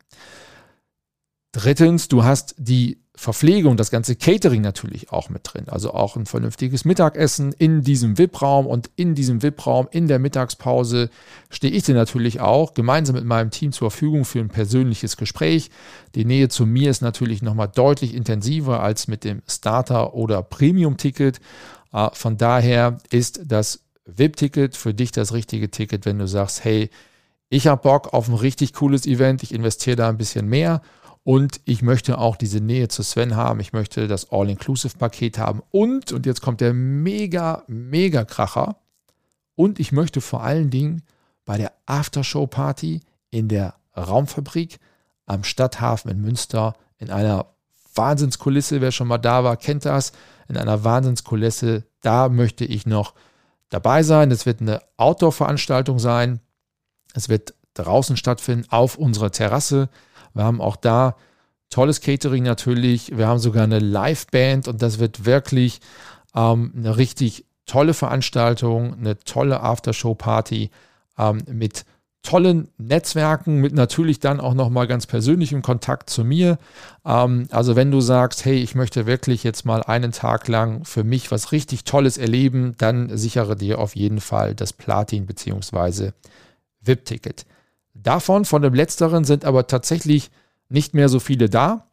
Drittens, 1.54 2.10
du 2.10 2.24
hast 2.24 2.56
die 2.58 3.02
Verpflegung, 3.20 3.76
das 3.76 3.92
ganze 3.92 4.16
Catering 4.16 4.62
natürlich 4.62 5.12
auch 5.12 5.28
mit 5.28 5.42
drin. 5.44 5.66
Also 5.68 5.94
auch 5.94 6.16
ein 6.16 6.26
vernünftiges 6.26 6.86
Mittagessen 6.86 7.52
in 7.52 7.82
diesem 7.82 8.18
VIP-Raum 8.18 8.66
und 8.66 8.90
in 8.96 9.14
diesem 9.14 9.44
VIP-Raum 9.44 9.90
in 9.92 10.08
der 10.08 10.20
Mittagspause 10.20 11.10
stehe 11.50 11.74
ich 11.74 11.84
dir 11.84 11.96
natürlich 11.96 12.40
auch 12.40 12.74
gemeinsam 12.74 13.18
mit 13.18 13.26
meinem 13.26 13.52
Team 13.52 13.74
zur 13.74 13.92
Verfügung 13.92 14.24
für 14.24 14.40
ein 14.40 14.48
persönliches 14.48 15.18
Gespräch. 15.18 15.70
Die 16.16 16.24
Nähe 16.24 16.48
zu 16.48 16.66
mir 16.66 16.90
ist 16.90 17.02
natürlich 17.02 17.42
nochmal 17.42 17.68
deutlich 17.68 18.16
intensiver 18.16 18.82
als 18.82 19.10
mit 19.10 19.26
dem 19.26 19.42
Starter- 19.50 20.14
oder 20.14 20.42
Premium-Ticket. 20.42 21.42
Äh, 21.92 22.08
von 22.14 22.38
daher 22.38 23.00
ist 23.12 23.42
das 23.44 23.84
VIP-Ticket 24.06 24.78
für 24.78 24.94
dich 24.94 25.12
das 25.12 25.34
richtige 25.34 25.70
Ticket, 25.70 26.06
wenn 26.06 26.20
du 26.20 26.28
sagst, 26.30 26.64
hey, 26.64 26.90
ich 27.50 27.68
habe 27.68 27.82
Bock 27.82 28.14
auf 28.14 28.30
ein 28.30 28.36
richtig 28.36 28.72
cooles 28.72 29.06
Event, 29.06 29.44
ich 29.44 29.54
investiere 29.54 29.98
da 29.98 30.08
ein 30.08 30.18
bisschen 30.18 30.48
mehr 30.48 30.82
und 31.30 31.62
ich 31.66 31.84
möchte 31.84 32.18
auch 32.18 32.38
diese 32.38 32.60
Nähe 32.60 32.88
zu 32.88 33.04
Sven 33.04 33.36
haben, 33.36 33.60
ich 33.60 33.72
möchte 33.72 34.08
das 34.08 34.32
All-Inclusive-Paket 34.32 35.38
haben 35.38 35.62
und, 35.70 36.12
und 36.12 36.26
jetzt 36.26 36.42
kommt 36.42 36.60
der 36.60 36.74
mega, 36.74 37.66
mega 37.68 38.26
Kracher, 38.26 38.78
und 39.54 39.80
ich 39.80 39.92
möchte 39.92 40.22
vor 40.22 40.42
allen 40.42 40.72
Dingen 40.72 41.04
bei 41.46 41.60
der 41.60 41.72
Aftershow-Party 41.86 43.02
in 43.30 43.48
der 43.48 43.76
Raumfabrik 43.96 44.80
am 45.28 45.44
Stadthafen 45.44 46.10
in 46.10 46.20
Münster 46.20 46.76
in 46.98 47.12
einer 47.12 47.46
Wahnsinnskulisse, 47.94 48.82
wer 48.82 48.92
schon 48.92 49.08
mal 49.08 49.20
da 49.20 49.44
war, 49.44 49.56
kennt 49.56 49.86
das, 49.86 50.14
in 50.48 50.58
einer 50.58 50.84
Wahnsinnskulisse. 50.84 51.84
Da 52.02 52.30
möchte 52.30 52.66
ich 52.66 52.88
noch 52.88 53.14
dabei 53.70 54.02
sein. 54.02 54.32
Es 54.32 54.48
wird 54.48 54.62
eine 54.62 54.82
Outdoor-Veranstaltung 54.98 56.00
sein. 56.00 56.40
Es 57.14 57.30
wird 57.30 57.54
draußen 57.76 58.18
stattfinden 58.18 58.66
auf 58.72 58.98
unserer 58.98 59.30
Terrasse. 59.30 59.90
Wir 60.40 60.46
haben 60.46 60.62
auch 60.62 60.78
da 60.78 61.18
tolles 61.70 62.00
Catering 62.00 62.44
natürlich. 62.44 63.18
Wir 63.18 63.28
haben 63.28 63.40
sogar 63.40 63.66
eine 63.66 63.80
Live-Band 63.80 64.70
und 64.70 64.82
das 64.82 64.98
wird 64.98 65.26
wirklich 65.26 65.82
ähm, 66.34 66.72
eine 66.78 66.96
richtig 66.96 67.46
tolle 67.66 67.94
Veranstaltung, 67.94 68.94
eine 68.94 69.20
tolle 69.20 69.60
Aftershow-Party 69.62 70.70
ähm, 71.18 71.44
mit 71.52 71.84
tollen 72.22 72.70
Netzwerken 72.78 73.60
mit 73.60 73.74
natürlich 73.74 74.22
dann 74.22 74.40
auch 74.40 74.54
nochmal 74.54 74.88
ganz 74.88 75.08
persönlichem 75.08 75.62
Kontakt 75.62 76.10
zu 76.10 76.24
mir. 76.24 76.58
Ähm, 77.06 77.50
also 77.52 77.76
wenn 77.76 77.92
du 77.92 78.00
sagst, 78.00 78.46
hey, 78.46 78.56
ich 78.56 78.76
möchte 78.76 79.08
wirklich 79.08 79.44
jetzt 79.44 79.66
mal 79.66 79.84
einen 79.84 80.14
Tag 80.14 80.48
lang 80.48 80.86
für 80.86 81.04
mich 81.04 81.32
was 81.32 81.52
richtig 81.52 81.84
Tolles 81.84 82.18
erleben, 82.18 82.76
dann 82.78 83.18
sichere 83.18 83.58
dir 83.58 83.80
auf 83.80 83.94
jeden 83.94 84.22
Fall 84.22 84.56
das 84.56 84.72
Platin- 84.72 85.26
bzw. 85.26 86.12
VIP-Ticket. 86.80 87.46
Davon, 88.04 88.46
von 88.46 88.62
dem 88.62 88.74
letzteren, 88.74 89.24
sind 89.24 89.46
aber 89.46 89.68
tatsächlich 89.68 90.32
nicht 90.70 90.94
mehr 90.94 91.10
so 91.10 91.20
viele 91.20 91.50
da. 91.50 91.88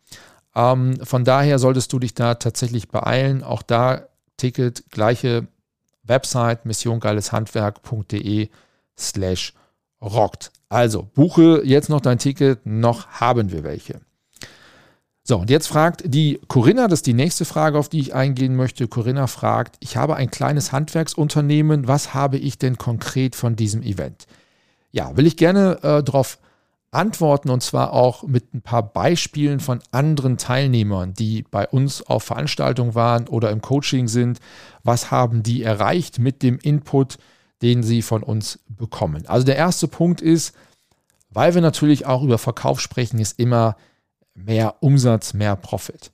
Ähm, 0.55 0.99
von 1.03 1.25
daher 1.25 1.59
solltest 1.59 1.93
du 1.93 1.99
dich 1.99 2.15
da 2.15 2.35
tatsächlich 2.35 2.89
beeilen. 2.89 3.43
Auch 3.43 3.63
da 3.63 4.07
Ticket, 4.37 4.91
gleiche 4.91 5.49
Website, 6.05 6.65
missiongeileshandwerk.de 6.67 8.49
slash 8.99 9.55
rockt. 10.01 10.53
Also 10.69 11.09
buche 11.15 11.63
jetzt 11.65 11.89
noch 11.89 12.01
dein 12.01 12.19
Ticket, 12.19 12.65
noch 12.65 13.07
haben 13.09 13.53
wir 13.53 13.63
welche. 13.65 14.01
So, 15.23 15.39
und 15.39 15.51
jetzt 15.51 15.67
fragt 15.67 16.03
die 16.05 16.41
Corinna, 16.47 16.87
das 16.87 17.01
ist 17.01 17.07
die 17.07 17.15
nächste 17.15 17.45
Frage, 17.45 17.79
auf 17.79 17.89
die 17.89 17.99
ich 17.99 18.15
eingehen 18.15 18.55
möchte. 18.55 18.87
Corinna 18.87 19.27
fragt, 19.27 19.77
ich 19.81 19.97
habe 19.97 20.15
ein 20.15 20.31
kleines 20.31 20.71
Handwerksunternehmen, 20.71 21.89
was 21.89 22.15
habe 22.15 22.37
ich 22.39 22.59
denn 22.59 22.79
konkret 22.79 23.35
von 23.35 23.57
diesem 23.57 23.83
Event? 23.83 24.27
Ja, 24.97 25.17
will 25.17 25.27
ich 25.27 25.37
gerne 25.37 25.79
äh, 25.83 26.03
darauf 26.03 26.39
antworten 26.91 27.51
und 27.51 27.63
zwar 27.63 27.93
auch 27.93 28.23
mit 28.23 28.55
ein 28.55 28.63
paar 28.63 28.83
Beispielen 28.83 29.61
von 29.61 29.81
anderen 29.91 30.39
Teilnehmern, 30.39 31.13
die 31.13 31.43
bei 31.43 31.69
uns 31.69 32.03
auf 32.03 32.25
Veranstaltungen 32.25 32.95
waren 32.95 33.29
oder 33.29 33.51
im 33.51 33.61
Coaching 33.61 34.09
sind. 34.09 34.41
Was 34.83 35.11
haben 35.11 35.43
die 35.43 35.63
erreicht 35.63 36.19
mit 36.19 36.43
dem 36.43 36.59
Input? 36.59 37.19
den 37.63 37.83
Sie 37.83 38.03
von 38.03 38.23
uns 38.23 38.59
bekommen. 38.69 39.27
Also 39.27 39.47
der 39.47 39.57
erste 39.57 39.89
Punkt 39.89 40.21
ist, 40.21 40.55
weil 41.31 41.55
wir 41.55 41.63
natürlich 41.63 42.07
auch 42.07 42.23
über 42.23 42.39
Verkauf 42.39 42.81
sprechen, 42.81 43.19
ist 43.19 43.39
immer 43.39 43.77
mehr 44.35 44.77
Umsatz, 44.81 45.35
mehr 45.35 45.57
Profit. 45.57 46.13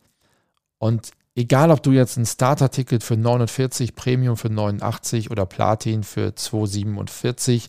Und 0.79 1.11
egal, 1.35 1.71
ob 1.71 1.83
du 1.83 1.93
jetzt 1.93 2.17
ein 2.17 2.27
Starter-Ticket 2.27 3.03
für 3.03 3.17
49, 3.17 3.95
Premium 3.95 4.37
für 4.37 4.51
89 4.51 5.31
oder 5.31 5.47
Platin 5.47 6.03
für 6.03 6.35
247, 6.35 7.69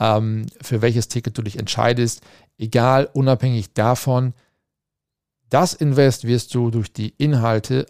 ähm, 0.00 0.46
für 0.60 0.82
welches 0.82 1.08
Ticket 1.08 1.36
du 1.36 1.42
dich 1.42 1.58
entscheidest, 1.58 2.22
egal, 2.58 3.08
unabhängig 3.12 3.72
davon, 3.74 4.34
das 5.48 5.74
Invest 5.74 6.24
wirst 6.24 6.54
du 6.54 6.70
durch 6.70 6.92
die 6.92 7.14
Inhalte 7.18 7.86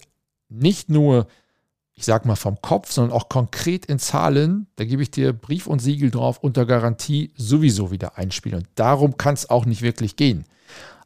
nicht 0.48 0.90
nur 0.90 1.26
ich 1.94 2.04
sag 2.04 2.24
mal 2.24 2.36
vom 2.36 2.60
Kopf, 2.60 2.90
sondern 2.90 3.16
auch 3.16 3.28
konkret 3.28 3.86
in 3.86 3.98
Zahlen, 3.98 4.66
da 4.76 4.84
gebe 4.84 5.02
ich 5.02 5.10
dir 5.10 5.32
Brief 5.32 5.68
und 5.68 5.78
Siegel 5.78 6.10
drauf, 6.10 6.38
unter 6.38 6.66
Garantie 6.66 7.32
sowieso 7.36 7.90
wieder 7.92 8.18
einspielen. 8.18 8.58
Und 8.58 8.68
darum 8.74 9.16
kann 9.16 9.34
es 9.34 9.48
auch 9.48 9.64
nicht 9.64 9.82
wirklich 9.82 10.16
gehen. 10.16 10.44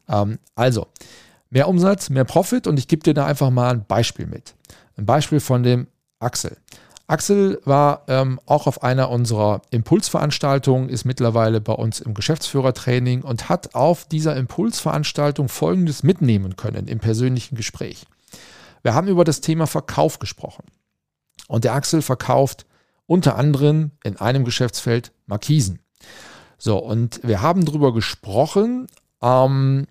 Ähm, 0.08 0.38
also, 0.54 0.86
mehr 1.50 1.68
Umsatz, 1.68 2.10
mehr 2.10 2.24
Profit 2.24 2.66
und 2.66 2.78
ich 2.78 2.88
gebe 2.88 3.02
dir 3.02 3.14
da 3.14 3.26
einfach 3.26 3.50
mal 3.50 3.70
ein 3.70 3.84
Beispiel 3.86 4.26
mit. 4.26 4.54
Ein 4.96 5.06
Beispiel 5.06 5.40
von 5.40 5.62
dem 5.62 5.86
Axel. 6.18 6.56
Axel 7.06 7.58
war 7.64 8.02
ähm, 8.08 8.38
auch 8.44 8.66
auf 8.66 8.82
einer 8.82 9.10
unserer 9.10 9.62
Impulsveranstaltungen, 9.70 10.90
ist 10.90 11.06
mittlerweile 11.06 11.60
bei 11.60 11.72
uns 11.72 12.00
im 12.00 12.12
Geschäftsführertraining 12.12 13.22
und 13.22 13.48
hat 13.48 13.74
auf 13.74 14.04
dieser 14.04 14.36
Impulsveranstaltung 14.36 15.48
Folgendes 15.48 16.02
mitnehmen 16.02 16.56
können 16.56 16.86
im 16.86 16.98
persönlichen 16.98 17.56
Gespräch. 17.56 18.04
Wir 18.82 18.92
haben 18.92 19.08
über 19.08 19.24
das 19.24 19.40
Thema 19.40 19.66
Verkauf 19.66 20.18
gesprochen. 20.18 20.64
Und 21.46 21.64
der 21.64 21.72
Axel 21.72 22.02
verkauft 22.02 22.66
unter 23.06 23.36
anderem 23.36 23.92
in 24.04 24.18
einem 24.18 24.44
Geschäftsfeld 24.44 25.12
Markisen. 25.26 25.78
So, 26.58 26.76
und 26.76 27.20
wir 27.22 27.40
haben 27.40 27.64
darüber 27.64 27.94
gesprochen, 27.94 28.86
ähm, 29.22 29.86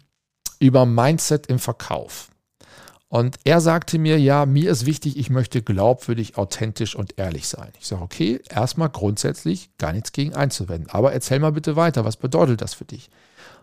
über 0.60 0.86
Mindset 0.86 1.48
im 1.48 1.60
Verkauf. 1.60 2.30
Und 3.10 3.38
er 3.46 3.62
sagte 3.62 4.00
mir, 4.00 4.20
ja, 4.20 4.46
mir 4.46 4.70
ist 4.70 4.86
wichtig, 4.86 5.18
ich 5.18 5.30
möchte 5.30 5.62
glaubwürdig, 5.62 6.38
authentisch 6.38 6.94
und 6.94 7.18
ehrlich 7.18 7.48
sein. 7.48 7.72
Ich 7.80 7.88
sage, 7.88 8.02
okay, 8.02 8.42
erstmal 8.50 8.90
grundsätzlich 8.90 9.70
gar 9.78 9.94
nichts 9.94 10.12
gegen 10.12 10.34
einzuwenden. 10.34 10.90
Aber 10.90 11.14
erzähl 11.14 11.40
mal 11.40 11.54
bitte 11.54 11.78
weiter, 11.78 12.04
was 12.04 12.18
bedeutet 12.18 12.62
das 12.62 12.74
für 12.74 12.84
dich? 12.84 13.10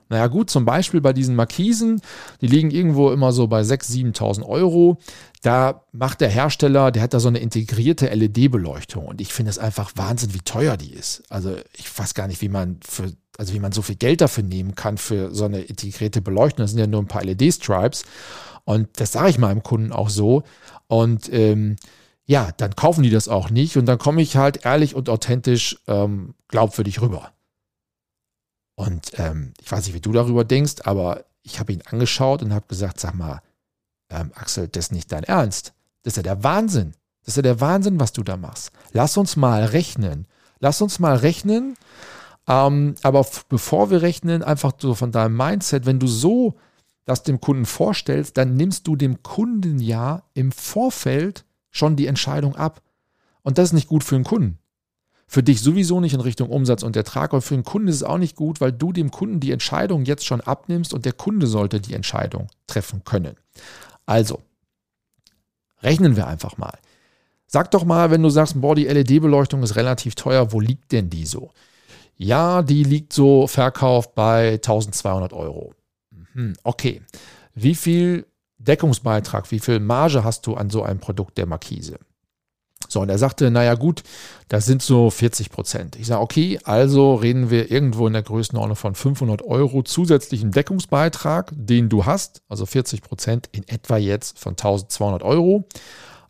Naja 0.09 0.27
gut, 0.27 0.51
zum 0.51 0.65
Beispiel 0.65 1.01
bei 1.01 1.13
diesen 1.13 1.35
Markisen, 1.35 2.01
die 2.41 2.47
liegen 2.47 2.71
irgendwo 2.71 3.11
immer 3.11 3.33
so 3.33 3.47
bei 3.47 3.63
6.000, 3.63 4.17
7.000 4.17 4.47
Euro. 4.47 4.99
Da 5.43 5.85
macht 5.93 6.21
der 6.21 6.29
Hersteller, 6.29 6.91
der 6.91 7.03
hat 7.03 7.15
da 7.15 7.21
so 7.21 7.29
eine 7.29 7.39
integrierte 7.39 8.09
LED-Beleuchtung 8.09 9.07
und 9.07 9.21
ich 9.21 9.33
finde 9.33 9.51
es 9.51 9.59
einfach 9.59 9.93
Wahnsinn, 9.97 10.35
wie 10.35 10.41
teuer 10.41 10.77
die 10.77 10.93
ist. 10.93 11.23
Also 11.31 11.57
ich 11.75 11.99
weiß 11.99 12.15
gar 12.15 12.29
nicht, 12.29 12.43
wie 12.43 12.49
man 12.49 12.81
für, 12.87 13.13
also 13.39 13.53
wie 13.53 13.61
man 13.61 13.73
so 13.73 13.83
viel 13.83 13.97
Geld 13.97 14.21
dafür 14.21 14.45
nehmen 14.45 14.75
kann 14.75 14.99
für 14.99 15.35
so 15.35 15.45
eine 15.45 15.61
integrierte 15.61 16.23
Beleuchtung. 16.23 16.65
Das 16.65 16.71
sind 16.71 16.81
ja 16.81 16.87
nur 16.87 17.03
ein 17.03 17.09
paar 17.09 17.25
LED-Stripes 17.25 18.05
und 18.65 18.89
das 19.01 19.13
sage 19.13 19.31
ich 19.31 19.39
meinem 19.39 19.63
Kunden 19.63 19.93
auch 19.93 20.09
so. 20.09 20.43
Und 20.87 21.33
ähm, 21.33 21.77
ja, 22.27 22.51
dann 22.57 22.75
kaufen 22.77 23.03
die 23.03 23.11
das 23.11 23.29
auch 23.29 23.51
nicht 23.51 23.77
und 23.77 23.87
dann 23.87 23.99
komme 23.99 24.23
ich 24.23 24.37
halt 24.37 24.65
ehrlich 24.65 24.95
und 24.95 25.09
authentisch 25.09 25.79
ähm, 25.87 26.35
glaubwürdig 26.49 27.01
rüber. 27.01 27.33
Und 28.77 29.13
ähm, 29.19 29.53
ich 29.61 29.71
weiß 29.71 29.87
nicht, 29.87 29.95
wie 29.95 30.01
du 30.01 30.13
darüber 30.13 30.45
denkst, 30.45 30.77
aber 30.85 31.25
ich 31.43 31.61
habe 31.61 31.73
ihn 31.73 31.83
angeschaut 31.83 32.43
und 32.43 32.53
habe 32.53 32.67
gesagt, 32.67 32.99
sag 32.99 33.15
mal, 33.15 33.41
ähm, 34.11 34.33
Axel, 34.35 34.69
das 34.69 34.87
ist 34.87 34.93
nicht 34.93 35.13
dein 35.13 35.25
Ernst. 35.25 35.75
Das 36.03 36.13
ist 36.13 36.17
ja 36.17 36.23
der 36.23 36.43
Wahnsinn. 36.43 36.95
Das 37.21 37.33
ist 37.33 37.37
ja 37.37 37.43
der 37.43 37.61
Wahnsinn, 37.61 38.01
was 38.01 38.13
du 38.13 38.23
da 38.23 38.37
machst. 38.37 38.71
Lass 38.93 39.17
uns 39.17 39.37
mal 39.37 39.65
rechnen. 39.65 40.27
Lass 40.61 40.81
uns 40.81 40.99
mal 40.99 41.17
rechnen. 41.17 41.77
Ähm, 42.47 42.95
aber 43.03 43.27
bevor 43.49 43.91
wir 43.91 44.03
rechnen, 44.03 44.43
einfach 44.43 44.73
so 44.79 44.95
von 44.95 45.13
deinem 45.13 45.37
Mindset, 45.37 45.87
wenn 45.87 45.99
du 45.99 46.07
so 46.07 46.55
das 47.05 47.23
dem 47.23 47.41
Kunden 47.41 47.67
vorstellst, 47.67 48.37
dann 48.37 48.57
nimmst 48.57 48.87
du 48.87 48.97
dem 48.97 49.23
Kunden 49.23 49.79
ja 49.79 50.23
im 50.35 50.53
Vorfeld 50.53 51.45
schon 51.71 51.97
die 51.97 52.07
Entscheidung 52.07 52.57
ab. 52.57 52.81
Und 53.43 53.59
das 53.59 53.69
ist 53.69 53.73
nicht 53.75 53.89
gut 53.89 54.05
für 54.05 54.15
den 54.15 54.25
Kunden. 54.25 54.59
Für 55.27 55.43
dich 55.43 55.61
sowieso 55.61 56.01
nicht 56.01 56.15
in 56.15 56.21
Richtung 56.21 56.51
Umsatz 56.51 56.83
und 56.83 56.97
Ertrag, 56.97 57.33
aber 57.33 57.43
für 57.43 57.55
den 57.55 57.65
Kunden 57.65 57.89
ist 57.89 57.97
es 57.97 58.03
auch 58.03 58.19
nicht 58.19 58.37
gut, 58.37 58.61
weil 58.61 58.73
du 58.73 58.93
dem 58.93 59.11
Kunden 59.11 59.41
die 59.41 59.53
Entscheidung 59.53 60.05
jetzt 60.05 60.25
schon 60.25 60.41
abnimmst 60.41 60.95
und 60.95 61.05
der 61.05 61.13
Kunde 61.13 61.47
sollte 61.47 61.81
die 61.81 61.95
Entscheidung 61.95 62.49
treffen 62.67 63.05
können. 63.05 63.37
Also, 64.07 64.43
rechnen 65.83 66.17
wir 66.17 66.27
einfach 66.27 66.57
mal. 66.59 66.79
Sag 67.47 67.71
doch 67.71 67.85
mal, 67.85 68.11
wenn 68.11 68.23
du 68.23 68.31
sagst, 68.31 68.61
boah, 68.61 68.75
die 68.75 68.85
LED-Beleuchtung 68.85 69.63
ist 69.63 69.77
relativ 69.77 70.15
teuer, 70.15 70.53
wo 70.53 70.61
liegt 70.61 70.93
denn 70.93 71.11
die 71.11 71.27
so? 71.27 71.51
Ja, 72.17 72.63
die 72.63 72.85
liegt 72.85 73.13
so 73.13 73.47
Verkauf 73.47 74.15
bei 74.15 74.55
1200 74.55 75.33
Euro. 75.33 75.75
Hm, 76.33 76.55
okay. 76.63 77.03
Wie 77.55 77.75
viel 77.75 78.27
Deckungsbeitrag, 78.59 79.51
wie 79.51 79.61
viel 79.61 79.81
Marge 79.81 80.25
hast 80.25 80.47
du 80.47 80.55
an 80.55 80.71
so 80.71 80.83
einem 80.83 81.01
Produkt 81.01 81.39
der 81.39 81.47
Markise? 81.47 81.99
So, 82.89 83.01
und 83.01 83.09
er 83.09 83.19
sagte, 83.19 83.51
naja 83.51 83.75
gut, 83.75 84.03
das 84.49 84.67
sind 84.67 84.83
so 84.83 85.11
40 85.11 85.51
Prozent. 85.51 85.97
Ich 85.97 86.07
sage, 86.07 86.21
okay, 86.21 86.61
also 86.65 87.15
reden 87.15 87.51
wir 87.51 87.71
irgendwo 87.71 88.07
in 88.07 88.13
der 88.13 88.23
Größenordnung 88.23 88.77
von 88.77 88.95
500 88.95 89.43
Euro 89.43 89.83
zusätzlichen 89.83 90.51
Deckungsbeitrag, 90.51 91.53
den 91.57 91.89
du 91.89 92.05
hast, 92.05 92.43
also 92.49 92.67
40 92.67 93.03
Prozent 93.03 93.49
in 93.53 93.67
etwa 93.69 93.97
jetzt 93.97 94.39
von 94.39 94.53
1200 94.53 95.23
Euro. 95.23 95.67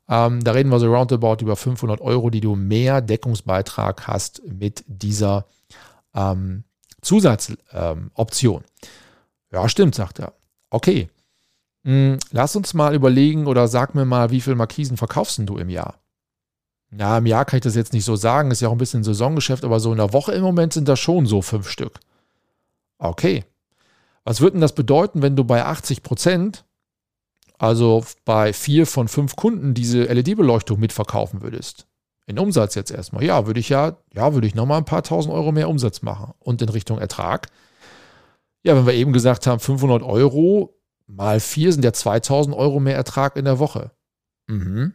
Ähm, 0.08 0.44
da 0.44 0.52
reden 0.52 0.70
wir 0.70 0.80
so 0.80 0.92
roundabout 0.92 1.42
über 1.42 1.56
500 1.56 2.00
Euro, 2.00 2.30
die 2.30 2.40
du 2.40 2.56
mehr 2.56 3.00
Deckungsbeitrag 3.00 4.06
hast 4.06 4.42
mit 4.46 4.84
dieser 4.86 5.46
ähm, 6.14 6.64
Zusatzoption. 7.00 8.62
Ähm, 8.62 8.90
ja, 9.52 9.68
stimmt, 9.68 9.94
sagt 9.94 10.18
er. 10.18 10.32
Okay, 10.70 11.08
hm, 11.84 12.18
lass 12.30 12.56
uns 12.56 12.74
mal 12.74 12.94
überlegen 12.94 13.46
oder 13.46 13.68
sag 13.68 13.94
mir 13.94 14.06
mal, 14.06 14.30
wie 14.30 14.40
viel 14.40 14.54
Markisen 14.54 14.96
verkaufst 14.96 15.38
du 15.38 15.58
im 15.58 15.68
Jahr? 15.68 16.00
Ja, 16.90 17.18
im 17.18 17.26
Jahr 17.26 17.44
kann 17.44 17.58
ich 17.58 17.64
das 17.64 17.74
jetzt 17.74 17.92
nicht 17.92 18.04
so 18.04 18.16
sagen, 18.16 18.50
ist 18.50 18.60
ja 18.60 18.68
auch 18.68 18.72
ein 18.72 18.78
bisschen 18.78 19.04
Saisongeschäft, 19.04 19.64
aber 19.64 19.80
so 19.80 19.92
in 19.92 19.98
der 19.98 20.12
Woche 20.12 20.32
im 20.32 20.42
Moment 20.42 20.72
sind 20.72 20.88
das 20.88 20.98
schon 20.98 21.26
so 21.26 21.42
fünf 21.42 21.68
Stück. 21.68 22.00
Okay. 22.98 23.44
Was 24.24 24.40
würde 24.40 24.52
denn 24.52 24.60
das 24.62 24.74
bedeuten, 24.74 25.20
wenn 25.20 25.36
du 25.36 25.44
bei 25.44 25.64
80 25.64 26.02
Prozent, 26.02 26.64
also 27.58 28.04
bei 28.24 28.52
vier 28.52 28.86
von 28.86 29.08
fünf 29.08 29.36
Kunden, 29.36 29.74
diese 29.74 30.04
LED-Beleuchtung 30.04 30.80
mitverkaufen 30.80 31.42
würdest? 31.42 31.86
In 32.26 32.38
Umsatz 32.38 32.74
jetzt 32.74 32.90
erstmal. 32.90 33.22
Ja, 33.22 33.46
würde 33.46 33.60
ich 33.60 33.68
ja, 33.68 33.98
ja, 34.12 34.32
würde 34.34 34.46
ich 34.46 34.54
nochmal 34.54 34.78
ein 34.78 34.86
paar 34.86 35.02
tausend 35.02 35.34
Euro 35.34 35.52
mehr 35.52 35.68
Umsatz 35.68 36.02
machen. 36.02 36.32
Und 36.38 36.62
in 36.62 36.68
Richtung 36.68 36.98
Ertrag. 36.98 37.48
Ja, 38.62 38.74
wenn 38.76 38.86
wir 38.86 38.94
eben 38.94 39.12
gesagt 39.12 39.46
haben, 39.46 39.60
500 39.60 40.02
Euro 40.02 40.80
mal 41.06 41.38
vier 41.38 41.72
sind 41.72 41.84
ja 41.84 41.92
2000 41.92 42.56
Euro 42.56 42.80
mehr 42.80 42.96
Ertrag 42.96 43.36
in 43.36 43.44
der 43.44 43.58
Woche. 43.58 43.90
Mhm. 44.46 44.94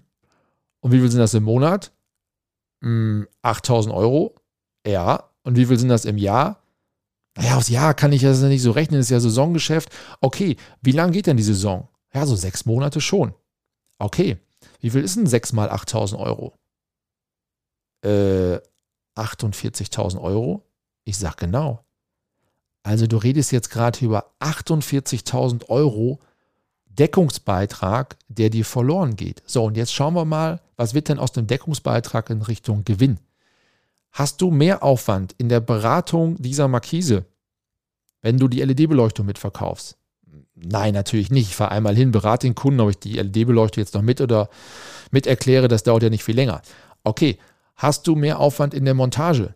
Und 0.81 0.91
wie 0.91 0.99
viel 0.99 1.11
sind 1.11 1.19
das 1.19 1.35
im 1.35 1.43
Monat? 1.43 1.91
Hm, 2.81 3.27
8000 3.43 3.93
Euro. 3.93 4.35
Ja. 4.85 5.29
Und 5.43 5.55
wie 5.55 5.65
viel 5.65 5.77
sind 5.77 5.89
das 5.89 6.05
im 6.05 6.17
Jahr? 6.17 6.63
Naja, 7.37 7.57
aufs 7.57 7.69
Jahr 7.69 7.93
kann 7.93 8.11
ich 8.11 8.21
das 8.21 8.41
nicht 8.41 8.61
so 8.61 8.71
rechnen, 8.71 8.99
das 8.99 9.05
ist 9.05 9.11
ja 9.11 9.19
Saisongeschäft. 9.19 9.89
Okay, 10.19 10.57
wie 10.81 10.91
lange 10.91 11.11
geht 11.11 11.27
denn 11.27 11.37
die 11.37 11.43
Saison? 11.43 11.88
Ja, 12.13 12.25
so 12.25 12.35
sechs 12.35 12.65
Monate 12.65 13.01
schon. 13.01 13.33
Okay, 13.99 14.37
wie 14.79 14.89
viel 14.89 15.03
ist 15.03 15.15
denn 15.15 15.27
6 15.27 15.53
mal 15.53 15.69
8000 15.69 16.19
Euro? 16.19 16.53
Äh, 18.03 18.59
48.000 19.15 20.21
Euro? 20.21 20.63
Ich 21.03 21.17
sag 21.17 21.37
genau. 21.37 21.83
Also 22.83 23.07
du 23.07 23.17
redest 23.17 23.51
jetzt 23.51 23.69
gerade 23.69 24.03
über 24.03 24.31
48.000 24.39 25.69
Euro 25.69 26.19
Deckungsbeitrag, 26.85 28.17
der 28.27 28.49
dir 28.49 28.65
verloren 28.65 29.15
geht. 29.15 29.43
So, 29.45 29.65
und 29.65 29.77
jetzt 29.77 29.93
schauen 29.93 30.15
wir 30.15 30.25
mal, 30.25 30.61
was 30.75 30.93
wird 30.93 31.09
denn 31.09 31.19
aus 31.19 31.31
dem 31.31 31.47
Deckungsbeitrag 31.47 32.29
in 32.29 32.41
Richtung 32.41 32.83
Gewinn? 32.85 33.19
Hast 34.11 34.41
du 34.41 34.49
mehr 34.49 34.81
Aufwand 34.81 35.33
in 35.37 35.49
der 35.49 35.59
Beratung 35.59 36.35
dieser 36.41 36.67
Markise, 36.67 37.25
wenn 38.21 38.37
du 38.37 38.47
die 38.47 38.61
LED-Beleuchtung 38.61 39.25
mitverkaufst? 39.25 39.98
Nein, 40.55 40.93
natürlich 40.93 41.31
nicht. 41.31 41.49
Ich 41.49 41.55
fahre 41.55 41.71
einmal 41.71 41.95
hin, 41.95 42.11
berate 42.11 42.47
den 42.47 42.55
Kunden, 42.55 42.79
ob 42.81 42.89
ich 42.89 42.99
die 42.99 43.13
LED-Beleuchtung 43.13 43.81
jetzt 43.81 43.93
noch 43.93 44.01
mit 44.01 44.19
oder 44.21 44.49
mit 45.11 45.25
erkläre, 45.25 45.67
das 45.67 45.83
dauert 45.83 46.03
ja 46.03 46.09
nicht 46.09 46.23
viel 46.23 46.35
länger. 46.35 46.61
Okay, 47.03 47.39
hast 47.75 48.07
du 48.07 48.15
mehr 48.15 48.39
Aufwand 48.39 48.73
in 48.73 48.85
der 48.85 48.93
Montage? 48.93 49.55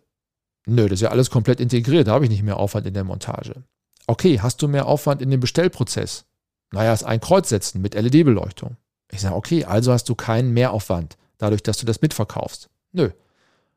Nö, 0.66 0.88
das 0.88 0.98
ist 0.98 1.02
ja 1.02 1.10
alles 1.10 1.30
komplett 1.30 1.60
integriert, 1.60 2.08
da 2.08 2.12
habe 2.12 2.24
ich 2.24 2.30
nicht 2.30 2.42
mehr 2.42 2.56
Aufwand 2.56 2.86
in 2.86 2.94
der 2.94 3.04
Montage. 3.04 3.64
Okay, 4.06 4.40
hast 4.40 4.62
du 4.62 4.68
mehr 4.68 4.86
Aufwand 4.86 5.20
in 5.20 5.30
dem 5.30 5.40
Bestellprozess? 5.40 6.24
Naja, 6.72 6.92
ist 6.92 7.04
ein 7.04 7.20
Kreuz 7.20 7.50
setzen 7.50 7.82
mit 7.82 7.94
LED-Beleuchtung. 7.94 8.76
Ich 9.10 9.20
sage, 9.20 9.34
okay, 9.34 9.64
also 9.64 9.92
hast 9.92 10.08
du 10.08 10.14
keinen 10.14 10.52
Mehraufwand, 10.52 11.16
dadurch, 11.38 11.62
dass 11.62 11.76
du 11.76 11.86
das 11.86 12.00
mitverkaufst. 12.00 12.68
Nö. 12.92 13.10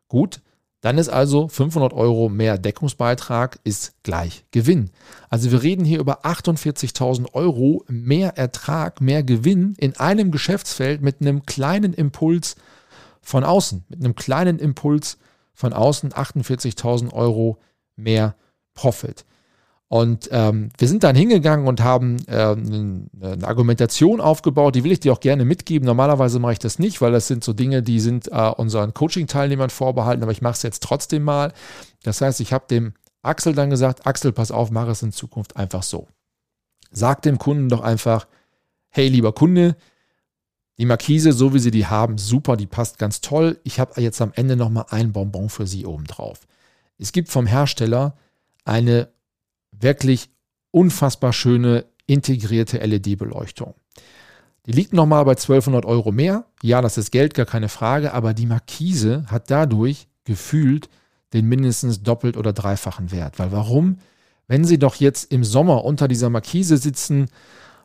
Gut, 0.08 0.42
dann 0.82 0.98
ist 0.98 1.10
also 1.10 1.48
500 1.48 1.94
Euro 1.94 2.30
mehr 2.30 2.58
Deckungsbeitrag 2.58 3.60
ist 3.63 3.96
gleich 4.04 4.46
Gewinn. 4.52 4.92
Also 5.30 5.52
wir 5.52 5.63
reden 5.63 5.84
hier 5.84 6.00
über 6.00 6.26
48.000 6.26 7.34
Euro 7.34 7.84
mehr 7.88 8.38
Ertrag, 8.38 9.02
mehr 9.02 9.24
Gewinn 9.24 9.74
in 9.80 9.98
einem 9.98 10.32
Geschäftsfeld 10.32 11.02
mit 11.02 11.22
einem 11.22 11.46
kleinen 11.46 11.94
Impuls 11.94 12.56
von 13.22 13.44
außen, 13.44 13.86
mit 13.90 14.00
einem 14.00 14.16
kleinen 14.16 14.60
Impuls 14.60 15.18
von 15.54 15.74
außen 15.74 16.12
48.000 16.12 17.12
Euro 17.13 17.58
mehr 17.96 18.36
Profit. 18.76 19.26
Und 19.89 20.28
ähm, 20.32 20.69
wir 20.78 20.88
sind 20.88 21.04
dann 21.04 21.15
hingegangen 21.15 21.65
und 21.65 21.82
haben 21.82 22.17
äh, 22.28 22.34
eine 22.34 23.08
Argumentation 23.43 24.19
aufgebaut, 24.19 24.76
die 24.76 24.84
will 24.84 24.91
ich 24.91 25.00
dir 25.00 25.13
auch 25.13 25.21
gerne 25.21 25.45
mitgeben. 25.45 25.86
Normalerweise 25.86 26.39
mache 26.39 26.54
ich 26.54 26.60
das 26.60 26.78
nicht, 26.78 27.00
weil 27.00 27.13
das 27.13 27.28
sind 27.28 27.43
so 27.43 27.54
Dinge, 27.54 27.82
die 27.82 28.02
sind 28.02 28.28
äh, 28.30 28.52
unseren 28.58 28.93
Coaching-Teilnehmern 28.93 29.69
vorbehalten, 29.69 30.23
aber 30.23 30.34
ich 30.34 30.41
mache 30.41 30.56
es 30.56 30.63
jetzt 30.63 30.84
trotzdem 30.84 31.23
mal. 31.23 31.54
Das 32.04 32.19
heißt, 32.19 32.41
ich 32.41 32.52
habe 32.52 32.65
dem 32.69 32.93
Axel 33.21 33.54
dann 33.54 33.69
gesagt, 33.69 34.06
Axel, 34.06 34.34
pass 34.34 34.52
auf, 34.52 34.71
mach 34.71 34.89
es 34.89 35.04
in 35.04 35.13
Zukunft 35.13 35.56
einfach 35.56 35.84
so. 35.84 36.08
Sag 36.91 37.21
dem 37.21 37.38
Kunden 37.38 37.69
doch 37.69 37.82
einfach, 37.82 38.28
hey 38.89 39.08
lieber 39.08 39.32
Kunde, 39.32 39.78
die 40.78 40.86
Markise, 40.86 41.32
so 41.32 41.54
wie 41.54 41.60
Sie 41.60 41.71
die 41.71 41.88
haben, 41.88 42.17
super, 42.17 42.58
die 42.58 42.67
passt 42.67 43.00
ganz 43.00 43.21
toll. 43.21 43.60
Ich 43.63 43.80
habe 43.80 44.00
jetzt 44.02 44.21
am 44.21 44.32
Ende 44.36 44.58
nochmal 44.58 44.86
ein 44.89 45.13
Bonbon 45.13 45.50
für 45.50 45.65
Sie 45.65 45.86
oben 45.86 46.06
drauf. 46.06 46.41
Es 46.97 47.13
gibt 47.13 47.30
vom 47.30 47.47
Hersteller 47.47 48.15
eine 48.63 49.10
wirklich 49.80 50.30
unfassbar 50.72 51.34
schöne 51.34 51.86
integrierte 52.06 52.78
LED-Beleuchtung. 52.78 53.76
Die 54.66 54.72
liegt 54.72 54.94
nochmal 54.94 55.24
bei 55.24 55.32
1200 55.32 55.86
Euro 55.86 56.12
mehr. 56.12 56.46
Ja, 56.62 56.82
das 56.82 56.98
ist 56.98 57.12
Geld, 57.12 57.34
gar 57.34 57.46
keine 57.46 57.70
Frage, 57.70 58.13
aber 58.13 58.34
die 58.34 58.46
Markise 58.46 59.26
hat 59.28 59.50
dadurch 59.50 60.08
gefühlt 60.26 60.90
den 61.34 61.48
mindestens 61.48 62.04
doppelt 62.04 62.38
oder 62.38 62.54
dreifachen 62.54 63.12
Wert. 63.12 63.40
Weil 63.40 63.52
warum? 63.52 64.00
Wenn 64.48 64.66
Sie 64.66 64.80
doch 64.80 64.96
jetzt 64.96 65.32
im 65.32 65.44
Sommer 65.44 65.84
unter 65.84 66.08
dieser 66.08 66.30
Markise 66.30 66.78
sitzen, 66.78 67.28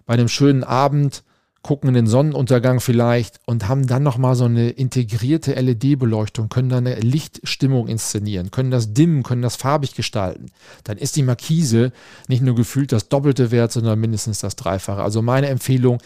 bei 0.07 0.14
einem 0.14 0.28
schönen 0.28 0.64
Abend, 0.64 1.24
gucken 1.62 1.88
in 1.88 1.94
den 1.94 2.07
Sonnenuntergang 2.07 2.81
vielleicht 2.81 3.40
und 3.46 3.68
haben 3.68 3.87
dann 3.87 4.03
nochmal 4.03 4.35
so 4.35 4.44
eine 4.44 4.70
integrierte 4.70 5.55
LED-Beleuchtung, 5.55 6.48
können 6.48 6.68
da 6.68 6.79
eine 6.79 6.96
Lichtstimmung 6.96 7.87
inszenieren, 7.87 8.51
können 8.51 8.70
das 8.70 8.92
dimmen, 8.92 9.22
können 9.22 9.42
das 9.42 9.57
farbig 9.57 9.94
gestalten. 9.94 10.46
Dann 10.85 10.98
ist 10.98 11.16
die 11.16 11.22
Markise 11.22 11.92
nicht 12.29 12.42
nur 12.42 12.57
gefühlt 12.57 12.90
das 12.92 13.09
doppelte 13.09 13.51
Wert, 13.53 13.72
sondern 13.72 14.01
mindestens 14.01 14.40
das 14.40 14.57
Dreifache. 14.57 15.03
Also 15.03 15.22
meine 15.22 15.48
Empfehlung, 15.48 15.98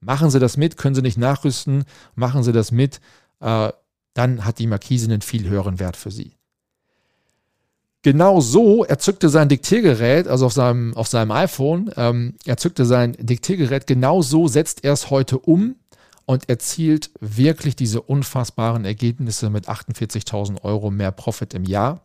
machen 0.00 0.30
Sie 0.30 0.38
das 0.38 0.56
mit, 0.56 0.76
können 0.76 0.94
Sie 0.94 1.02
nicht 1.02 1.18
nachrüsten, 1.18 1.84
machen 2.14 2.42
Sie 2.42 2.52
das 2.52 2.70
mit, 2.70 3.00
äh, 3.40 3.72
dann 4.14 4.44
hat 4.44 4.58
die 4.58 4.66
Markise 4.66 5.06
einen 5.06 5.22
viel 5.22 5.48
höheren 5.48 5.78
Wert 5.78 5.96
für 5.96 6.10
Sie. 6.10 6.39
Genau 8.02 8.40
so, 8.40 8.84
er 8.84 8.98
zückte 8.98 9.28
sein 9.28 9.50
Diktiergerät, 9.50 10.26
also 10.26 10.46
auf 10.46 10.54
seinem, 10.54 10.96
auf 10.96 11.06
seinem 11.06 11.30
iPhone, 11.32 11.90
ähm, 11.96 12.34
er 12.46 12.56
zückte 12.56 12.86
sein 12.86 13.12
Diktiergerät, 13.18 13.86
genau 13.86 14.22
so 14.22 14.48
setzt 14.48 14.84
er 14.84 14.94
es 14.94 15.10
heute 15.10 15.38
um 15.38 15.76
und 16.24 16.48
erzielt 16.48 17.10
wirklich 17.20 17.76
diese 17.76 18.00
unfassbaren 18.00 18.86
Ergebnisse 18.86 19.50
mit 19.50 19.68
48.000 19.68 20.62
Euro 20.62 20.90
mehr 20.90 21.12
Profit 21.12 21.52
im 21.52 21.64
Jahr. 21.64 22.00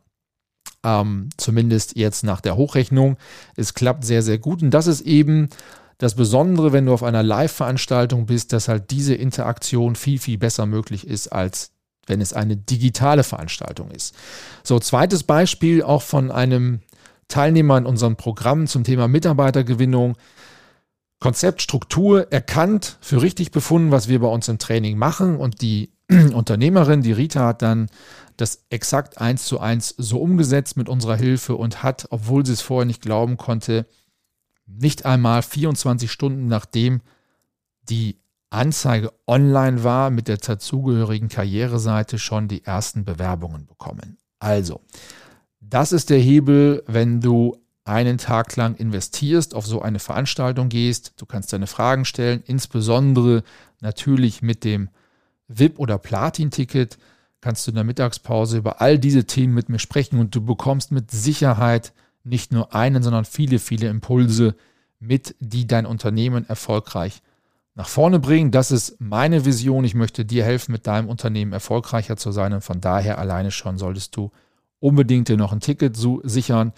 Ähm, 0.84 1.30
zumindest 1.38 1.96
jetzt 1.96 2.24
nach 2.24 2.42
der 2.42 2.58
Hochrechnung. 2.58 3.18
Es 3.56 3.74
klappt 3.74 4.04
sehr, 4.04 4.22
sehr 4.22 4.38
gut 4.38 4.64
und 4.64 4.72
das 4.72 4.88
ist 4.88 5.02
eben 5.02 5.50
das 5.98 6.16
Besondere, 6.16 6.74
wenn 6.74 6.88
du 6.88 6.94
auf 6.94 7.04
einer 7.04 7.24
Live-Veranstaltung 7.24 8.26
bist, 8.26 8.52
dass 8.52 8.68
halt 8.68 8.92
diese 8.92 9.16
Interaktion 9.16 9.96
viel, 9.96 10.20
viel 10.20 10.38
besser 10.38 10.66
möglich 10.66 11.08
ist 11.08 11.30
als 11.30 11.72
wenn 12.08 12.22
es 12.22 12.34
eine 12.34 12.58
digitale 12.58 13.24
Veranstaltung 13.24 13.92
ist. 13.92 14.16
So, 14.64 14.80
zweites 14.80 15.24
Beispiel 15.24 15.84
auch 15.84 16.02
von 16.02 16.32
einem 16.32 16.82
Teilnehmer 17.28 17.78
in 17.78 17.86
unserem 17.86 18.16
Programm 18.16 18.68
zum 18.68 18.84
Thema 18.84 19.08
Mitarbeitergewinnung. 19.08 20.16
Konzept, 21.20 21.62
Struktur 21.62 22.32
erkannt, 22.32 22.98
für 23.02 23.22
richtig 23.22 23.52
befunden, 23.52 23.92
was 23.92 24.08
wir 24.08 24.20
bei 24.20 24.28
uns 24.28 24.48
im 24.48 24.60
Training 24.60 24.98
machen. 24.98 25.38
Und 25.38 25.62
die 25.62 25.92
Unternehmerin, 26.34 27.02
die 27.02 27.14
Rita, 27.14 27.48
hat 27.48 27.62
dann 27.62 27.88
das 28.38 28.66
exakt 28.70 29.20
eins 29.20 29.46
zu 29.46 29.60
eins 29.60 29.96
so 29.98 30.20
umgesetzt 30.20 30.78
mit 30.78 30.90
unserer 30.90 31.16
Hilfe 31.16 31.56
und 31.56 31.84
hat, 31.84 32.08
obwohl 32.10 32.46
sie 32.46 32.54
es 32.54 32.62
vorher 32.62 32.86
nicht 32.86 33.02
glauben 33.02 33.38
konnte, 33.38 33.86
nicht 34.68 35.06
einmal 35.06 35.42
24 35.42 36.12
Stunden 36.12 36.48
nachdem 36.48 37.02
die 37.90 38.18
Anzeige 38.56 39.14
online 39.28 39.84
war, 39.84 40.10
mit 40.10 40.28
der 40.28 40.38
dazugehörigen 40.38 41.30
Karriereseite 41.30 42.18
schon 42.20 42.48
die 42.48 42.64
ersten 42.64 43.06
Bewerbungen 43.06 43.66
bekommen. 43.66 44.18
Also, 44.40 44.82
das 45.60 45.92
ist 45.92 46.10
der 46.10 46.20
Hebel, 46.20 46.84
wenn 46.88 47.22
du 47.22 47.58
einen 47.84 48.18
Tag 48.18 48.56
lang 48.56 48.76
investierst, 48.76 49.54
auf 49.54 49.66
so 49.68 49.82
eine 49.82 50.00
Veranstaltung 50.00 50.70
gehst. 50.70 51.14
Du 51.18 51.26
kannst 51.26 51.54
deine 51.54 51.68
Fragen 51.68 52.04
stellen, 52.04 52.44
insbesondere 52.46 53.44
natürlich 53.80 54.42
mit 54.42 54.64
dem 54.64 54.90
VIP- 55.48 55.78
oder 55.78 55.98
Platin-Ticket 55.98 56.98
kannst 57.42 57.68
du 57.68 57.72
in 57.72 57.76
der 57.76 57.84
Mittagspause 57.84 58.58
über 58.58 58.82
all 58.82 58.98
diese 58.98 59.26
Themen 59.26 59.54
mit 59.54 59.70
mir 59.70 59.78
sprechen 59.78 60.20
und 60.20 60.34
du 60.34 60.42
bekommst 60.42 60.92
mit 60.92 61.12
Sicherheit 61.12 61.94
nicht 62.24 62.52
nur 62.52 62.74
einen, 62.74 63.04
sondern 63.04 63.24
viele, 63.26 63.60
viele 63.60 63.88
Impulse, 63.88 64.56
mit, 65.00 65.36
die 65.40 65.68
dein 65.68 65.86
Unternehmen 65.86 66.50
erfolgreich 66.50 67.22
nach 67.76 67.88
vorne 67.88 68.20
bringen. 68.20 68.52
Das 68.52 68.72
ist 68.72 69.00
meine 69.00 69.46
Vision. 69.46 69.84
Ich 69.84 69.96
möchte 69.96 70.26
dir 70.26 70.44
helfen, 70.44 70.72
mit 70.72 70.88
deinem 70.88 71.10
Unternehmen 71.10 71.54
erfolgreicher 71.54 72.18
zu 72.18 72.32
sein. 72.32 72.54
Und 72.54 72.64
von 72.64 72.82
daher 72.82 73.20
alleine 73.20 73.52
schon 73.52 73.78
solltest 73.78 74.16
du 74.16 74.32
unbedingt 74.80 75.28
dir 75.28 75.38
noch 75.38 75.52
ein 75.52 75.60
Ticket 75.60 75.98
sichern, 76.24 76.74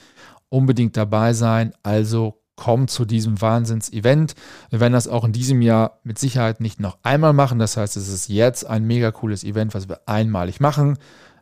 unbedingt 0.49 0.97
dabei 0.97 1.33
sein. 1.33 1.73
Also 1.83 2.41
komm 2.55 2.87
zu 2.87 3.05
diesem 3.05 3.39
Wahnsinns-Event. 3.39 4.33
Wir 4.71 4.79
werden 4.79 4.93
das 4.93 5.07
auch 5.07 5.23
in 5.23 5.31
diesem 5.31 5.61
Jahr 5.61 5.99
mit 6.03 6.17
Sicherheit 6.17 6.59
nicht 6.59 6.79
noch 6.79 6.97
einmal 7.03 7.33
machen. 7.33 7.59
Das 7.59 7.77
heißt, 7.77 7.95
es 7.95 8.07
ist 8.09 8.27
jetzt 8.27 8.65
ein 8.65 8.83
mega 8.83 9.11
cooles 9.11 9.43
Event, 9.43 9.75
was 9.75 9.87
wir 9.87 10.01
einmalig 10.07 10.59
machen. 10.59 10.97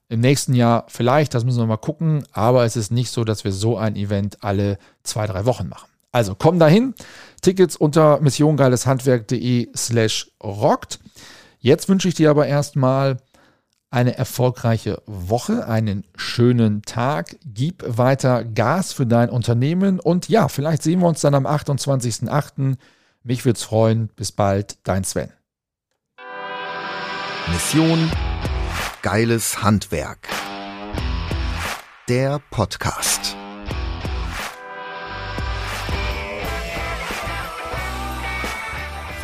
Im 0.09 0.19
nächsten 0.19 0.53
Jahr 0.53 0.85
vielleicht, 0.89 1.33
das 1.33 1.45
müssen 1.45 1.59
wir 1.59 1.65
mal 1.65 1.77
gucken, 1.77 2.25
aber 2.31 2.65
es 2.65 2.75
ist 2.75 2.91
nicht 2.91 3.09
so, 3.09 3.23
dass 3.23 3.43
wir 3.43 3.51
so 3.51 3.77
ein 3.77 3.95
Event 3.95 4.43
alle 4.43 4.77
zwei, 5.03 5.25
drei 5.25 5.45
Wochen 5.45 5.67
machen. 5.67 5.87
Also 6.15 6.33
komm 6.33 6.59
dahin. 6.59 6.93
Tickets 7.41 7.75
unter 7.75 8.21
missiongeileshandwerk.de 8.21 9.67
slash 9.75 10.31
rockt. 10.41 10.99
Jetzt 11.59 11.89
wünsche 11.89 12.07
ich 12.07 12.13
dir 12.15 12.29
aber 12.29 12.47
erstmal 12.47 13.17
eine 13.89 14.17
erfolgreiche 14.17 15.01
Woche, 15.05 15.67
einen 15.67 16.05
schönen 16.15 16.83
Tag. 16.83 17.35
Gib 17.43 17.83
weiter 17.85 18.45
Gas 18.45 18.93
für 18.93 19.05
dein 19.05 19.29
Unternehmen 19.29 19.99
und 19.99 20.29
ja, 20.29 20.47
vielleicht 20.47 20.83
sehen 20.83 21.01
wir 21.01 21.09
uns 21.09 21.19
dann 21.19 21.35
am 21.35 21.45
28.08. 21.45 22.77
Mich 23.23 23.43
würde 23.43 23.57
es 23.57 23.63
freuen. 23.63 24.07
Bis 24.15 24.31
bald, 24.31 24.77
dein 24.83 25.03
Sven. 25.03 25.33
Mission 27.51 28.09
Geiles 29.01 29.61
Handwerk. 29.61 30.29
Der 32.07 32.39
Podcast. 32.51 33.35